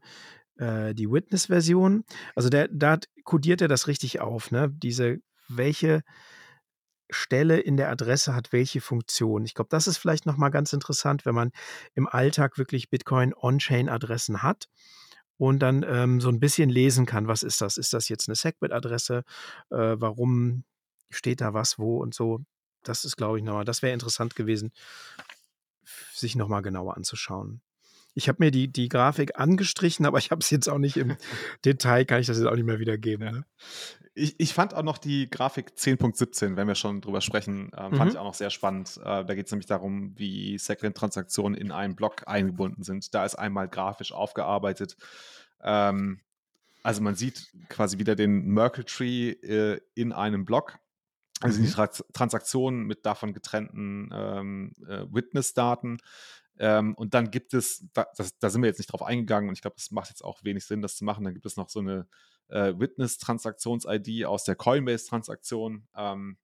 [0.58, 2.04] äh, die Witness-Version.
[2.36, 4.70] Also der, da kodiert er das richtig auf, ne?
[4.72, 6.04] Diese, welche
[7.10, 9.46] Stelle in der Adresse hat welche Funktion.
[9.46, 11.52] Ich glaube, das ist vielleicht nochmal ganz interessant, wenn man
[11.94, 14.68] im Alltag wirklich Bitcoin On-Chain-Adressen hat
[15.38, 17.78] und dann ähm, so ein bisschen lesen kann, was ist das?
[17.78, 19.24] Ist das jetzt eine Segwit-Adresse?
[19.70, 20.64] Äh, warum
[21.10, 22.42] steht da was, wo und so?
[22.84, 24.72] Das ist, glaube ich, nochmal, das wäre interessant gewesen,
[26.14, 27.62] sich nochmal genauer anzuschauen.
[28.16, 31.18] Ich habe mir die, die Grafik angestrichen, aber ich habe es jetzt auch nicht im
[31.66, 33.32] Detail, kann ich das jetzt auch nicht mehr wiedergeben.
[33.32, 33.46] Ne?
[34.14, 38.00] Ich, ich fand auch noch die Grafik 10.17, wenn wir schon drüber sprechen, äh, fand
[38.00, 38.08] mhm.
[38.10, 39.00] ich auch noch sehr spannend.
[39.04, 43.14] Äh, da geht es nämlich darum, wie Segment-Transaktionen in einen Block eingebunden sind.
[43.16, 44.96] Da ist einmal grafisch aufgearbeitet.
[45.64, 46.20] Ähm,
[46.84, 50.78] also man sieht quasi wieder den Merkle-Tree äh, in einem Block.
[51.44, 51.66] Also mhm.
[51.66, 55.98] die Trans Transaktionen mit davon getrennten ähm, äh, Witness-Daten.
[56.58, 59.56] Ähm, und dann gibt es, da, das, da, sind wir jetzt nicht drauf eingegangen und
[59.56, 61.26] ich glaube, es macht jetzt auch wenig Sinn, das zu machen.
[61.26, 62.08] Dann gibt es noch so eine
[62.48, 65.88] äh, Witness-Transaktions-ID aus der Coinbase-Transaktion.
[65.96, 66.38] Ähm,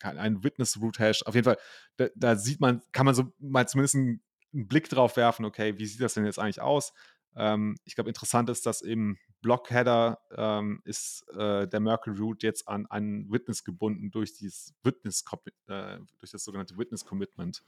[0.00, 1.24] ein Witness-Root-Hash.
[1.24, 1.58] Auf jeden Fall,
[1.96, 4.22] da, da, sieht man, kann man so mal zumindest einen,
[4.54, 6.92] einen Blick drauf werfen, okay, wie sieht das denn jetzt eigentlich aus?
[7.36, 12.86] Ähm, ich glaube, interessant ist, dass im Block-Header ähm, ist äh, der Merkle-Root jetzt an
[12.86, 15.24] einen Witness gebunden durch, dieses Witness,
[15.68, 17.62] äh, durch das sogenannte Witness-Commitment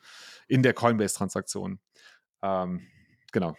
[0.49, 1.79] in der Coinbase-Transaktion.
[2.43, 2.87] Ähm,
[3.31, 3.57] genau.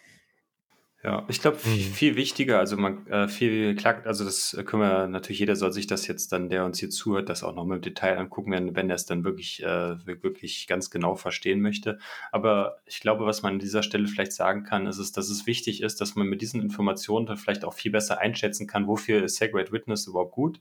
[1.01, 1.93] Ja, ich glaube, viel, mhm.
[1.93, 5.87] viel, wichtiger, also man äh, viel klar, also das können wir natürlich, jeder soll sich
[5.87, 8.89] das jetzt dann, der uns hier zuhört, das auch nochmal im Detail angucken, wenn, wenn
[8.89, 11.99] er es dann wirklich, äh, wirklich ganz genau verstehen möchte.
[12.33, 15.47] Aber ich glaube, was man an dieser Stelle vielleicht sagen kann, ist es, dass es
[15.47, 19.23] wichtig ist, dass man mit diesen Informationen dann vielleicht auch viel besser einschätzen kann, wofür
[19.23, 20.59] ist Segregate Witness überhaupt gut?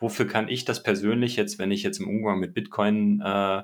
[0.00, 3.62] Wofür kann ich das persönlich jetzt, wenn ich jetzt im Umgang mit Bitcoin äh,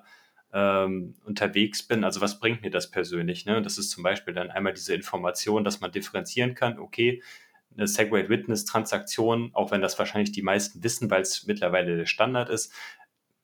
[0.54, 2.04] ähm, unterwegs bin.
[2.04, 3.44] Also was bringt mir das persönlich?
[3.44, 3.60] Ne?
[3.60, 7.22] Das ist zum Beispiel dann einmal diese Information, dass man differenzieren kann, okay,
[7.76, 12.06] eine Segway Witness Transaktion, auch wenn das wahrscheinlich die meisten wissen, weil es mittlerweile der
[12.06, 12.72] Standard ist,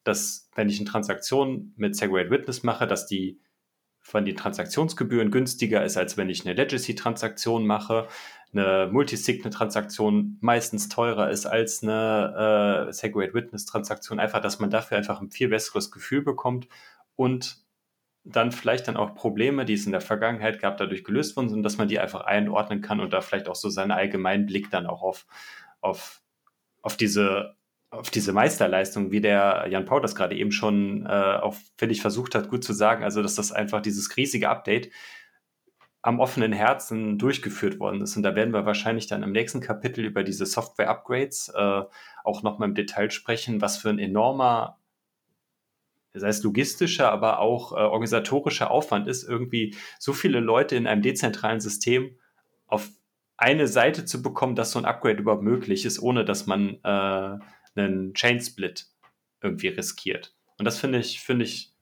[0.04, 3.40] dass wenn ich eine Transaktion mit Segway Witness mache, dass die
[3.98, 8.08] von den Transaktionsgebühren günstiger ist, als wenn ich eine Legacy-Transaktion mache.
[8.52, 14.18] Eine Multisig-Transaktion meistens teurer ist als eine äh, Segway Witness-Transaktion.
[14.18, 16.66] Einfach, dass man dafür einfach ein viel besseres Gefühl bekommt
[17.20, 17.58] und
[18.24, 21.62] dann vielleicht dann auch Probleme, die es in der Vergangenheit gab, dadurch gelöst worden sind,
[21.62, 24.86] dass man die einfach einordnen kann und da vielleicht auch so seinen allgemeinen Blick dann
[24.86, 25.26] auch auf,
[25.82, 26.22] auf,
[26.80, 27.56] auf diese
[27.90, 31.08] auf diese Meisterleistung, wie der Jan Paul das gerade eben schon äh,
[31.42, 34.90] auch, finde ich, versucht hat, gut zu sagen, also dass das einfach dieses riesige Update
[36.00, 38.16] am offenen Herzen durchgeführt worden ist.
[38.16, 41.82] Und da werden wir wahrscheinlich dann im nächsten Kapitel über diese Software-Upgrades äh,
[42.24, 44.79] auch nochmal im Detail sprechen, was für ein enormer
[46.12, 51.02] das heißt logistischer, aber auch äh, organisatorischer Aufwand ist, irgendwie so viele Leute in einem
[51.02, 52.18] dezentralen System
[52.66, 52.90] auf
[53.36, 57.38] eine Seite zu bekommen, dass so ein Upgrade überhaupt möglich ist, ohne dass man äh,
[57.74, 58.86] einen Chain-Split
[59.40, 60.34] irgendwie riskiert.
[60.58, 61.72] Und das finde ich, finde ich,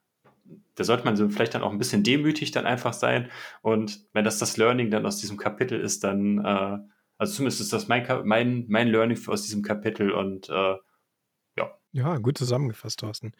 [0.77, 3.31] da sollte man so vielleicht dann auch ein bisschen demütig dann einfach sein.
[3.61, 6.79] Und wenn das das Learning dann aus diesem Kapitel ist, dann, äh,
[7.17, 10.77] also zumindest ist das mein, mein, mein Learning aus diesem Kapitel und äh,
[11.57, 11.77] ja.
[11.91, 13.33] Ja, gut zusammengefasst, Thorsten.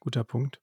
[0.00, 0.60] Guter Punkt.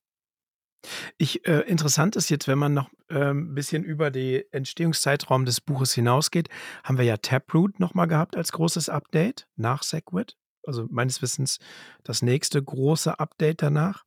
[1.17, 5.61] Ich, äh, interessant ist jetzt, wenn man noch äh, ein bisschen über den Entstehungszeitraum des
[5.61, 6.49] Buches hinausgeht,
[6.83, 10.37] haben wir ja Taproot nochmal gehabt als großes Update nach Segwit.
[10.63, 11.59] Also meines Wissens
[12.03, 14.03] das nächste große Update danach,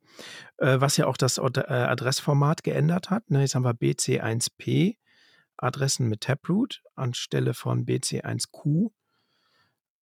[0.58, 3.30] äh, was ja auch das äh, Adressformat geändert hat.
[3.30, 3.40] Ne?
[3.40, 4.96] Jetzt haben wir BC1P
[5.56, 8.90] Adressen mit Taproot anstelle von BC1Q.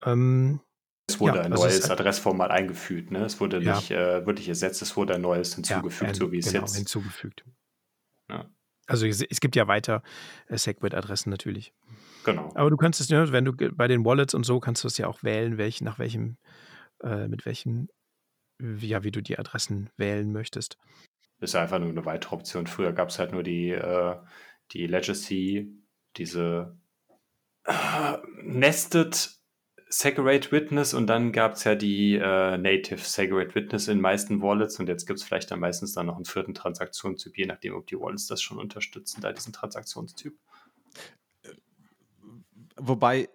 [0.04, 0.60] Ähm,
[1.08, 3.10] es wurde ja, ein also neues Adressformat eingefügt.
[3.10, 3.24] Ne?
[3.24, 3.76] Es wurde ja.
[3.76, 6.76] nicht äh, wirklich ersetzt, es wurde ein neues hinzugefügt, ja, so wie es genau, jetzt
[6.76, 7.44] hinzugefügt.
[8.88, 10.02] Also es, es, gibt ja weiter
[10.48, 11.74] äh, Segwit-Adressen natürlich.
[12.24, 12.50] Genau.
[12.54, 14.96] Aber du kannst es, ja, wenn du bei den Wallets und so kannst du es
[14.96, 16.38] ja auch wählen, welch, nach welchem,
[17.02, 17.88] äh, mit welchem,
[18.58, 20.78] ja, wie du die Adressen wählen möchtest.
[21.40, 22.66] Ist einfach nur eine weitere Option.
[22.66, 24.16] Früher gab es halt nur die, äh,
[24.72, 25.70] die Legacy,
[26.16, 26.78] diese
[27.64, 29.37] äh, Nested
[29.90, 34.78] Segregate Witness und dann gab es ja die äh, Native Segregate Witness in meisten Wallets
[34.78, 37.86] und jetzt gibt es vielleicht dann meistens dann noch einen vierten Transaktionstyp, je nachdem, ob
[37.86, 40.34] die Wallets das schon unterstützen, da diesen Transaktionstyp.
[42.76, 43.30] Wobei,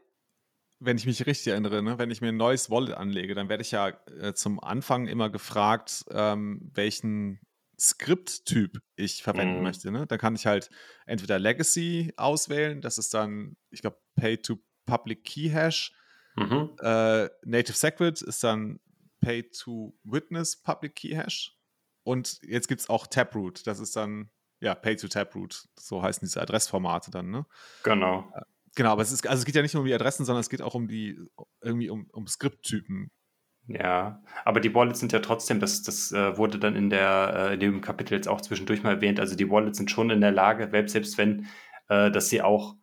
[0.79, 3.63] wenn ich mich richtig erinnere, ne, wenn ich mir ein neues Wallet anlege, dann werde
[3.63, 3.89] ich ja
[4.19, 7.39] äh, zum Anfang immer gefragt, ähm, welchen
[7.79, 9.63] Skripttyp ich verwenden mhm.
[9.63, 9.91] möchte.
[9.91, 10.05] Ne?
[10.05, 10.69] Dann kann ich halt
[11.07, 15.93] entweder Legacy auswählen, das ist dann, ich glaube, Pay to Public Key Hash
[16.35, 16.71] Mhm.
[16.79, 18.79] Äh, Native Segwit ist dann
[19.21, 21.57] Pay to Witness Public Key Hash.
[22.03, 23.65] Und jetzt gibt es auch Taproot.
[23.65, 24.29] Das ist dann,
[24.59, 25.67] ja, Pay to Taproot.
[25.79, 27.45] So heißen diese Adressformate dann, ne?
[27.83, 28.31] Genau.
[28.75, 30.49] Genau, aber es ist, also es geht ja nicht nur um die Adressen, sondern es
[30.49, 31.19] geht auch um die,
[31.61, 33.11] irgendwie um, um Skripttypen.
[33.67, 37.53] Ja, aber die Wallets sind ja trotzdem, das, das äh, wurde dann in, der, äh,
[37.53, 40.31] in dem Kapitel jetzt auch zwischendurch mal erwähnt, also die Wallets sind schon in der
[40.31, 41.47] Lage, selbst wenn,
[41.87, 42.75] äh, dass sie auch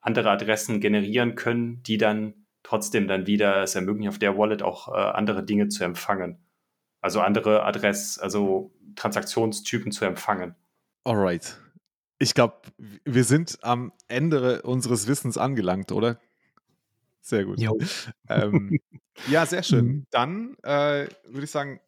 [0.00, 2.39] andere Adressen generieren können, die dann
[2.70, 6.38] trotzdem dann wieder es ermöglichen, auf der Wallet auch äh, andere Dinge zu empfangen.
[7.00, 10.54] Also andere Adress, also Transaktionstypen zu empfangen.
[11.02, 11.58] Alright.
[12.20, 16.20] Ich glaube, wir sind am Ende unseres Wissens angelangt, oder?
[17.22, 17.58] Sehr gut.
[18.28, 18.78] Ähm,
[19.28, 20.06] ja, sehr schön.
[20.12, 21.80] Dann äh, würde ich sagen,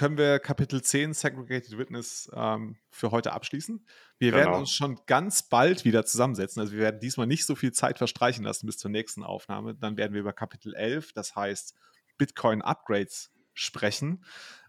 [0.00, 3.84] können wir Kapitel 10 Segregated Witness ähm, für heute abschließen.
[4.16, 4.44] Wir genau.
[4.44, 6.58] werden uns schon ganz bald wieder zusammensetzen.
[6.58, 9.74] Also wir werden diesmal nicht so viel Zeit verstreichen lassen bis zur nächsten Aufnahme.
[9.74, 11.74] Dann werden wir über Kapitel 11, das heißt
[12.16, 14.24] Bitcoin Upgrades, sprechen.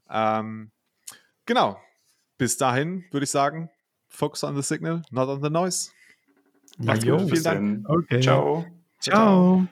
[0.09, 0.73] Ähm,
[1.45, 1.79] genau.
[2.38, 3.69] Bis dahin würde ich sagen,
[4.09, 5.91] focus on the signal, not on the noise.
[6.77, 7.21] Macht's gut.
[7.21, 7.89] Vielen Dank.
[7.89, 8.19] Okay.
[8.19, 8.65] Ciao.
[8.99, 9.65] Ciao.
[9.65, 9.67] Ciao.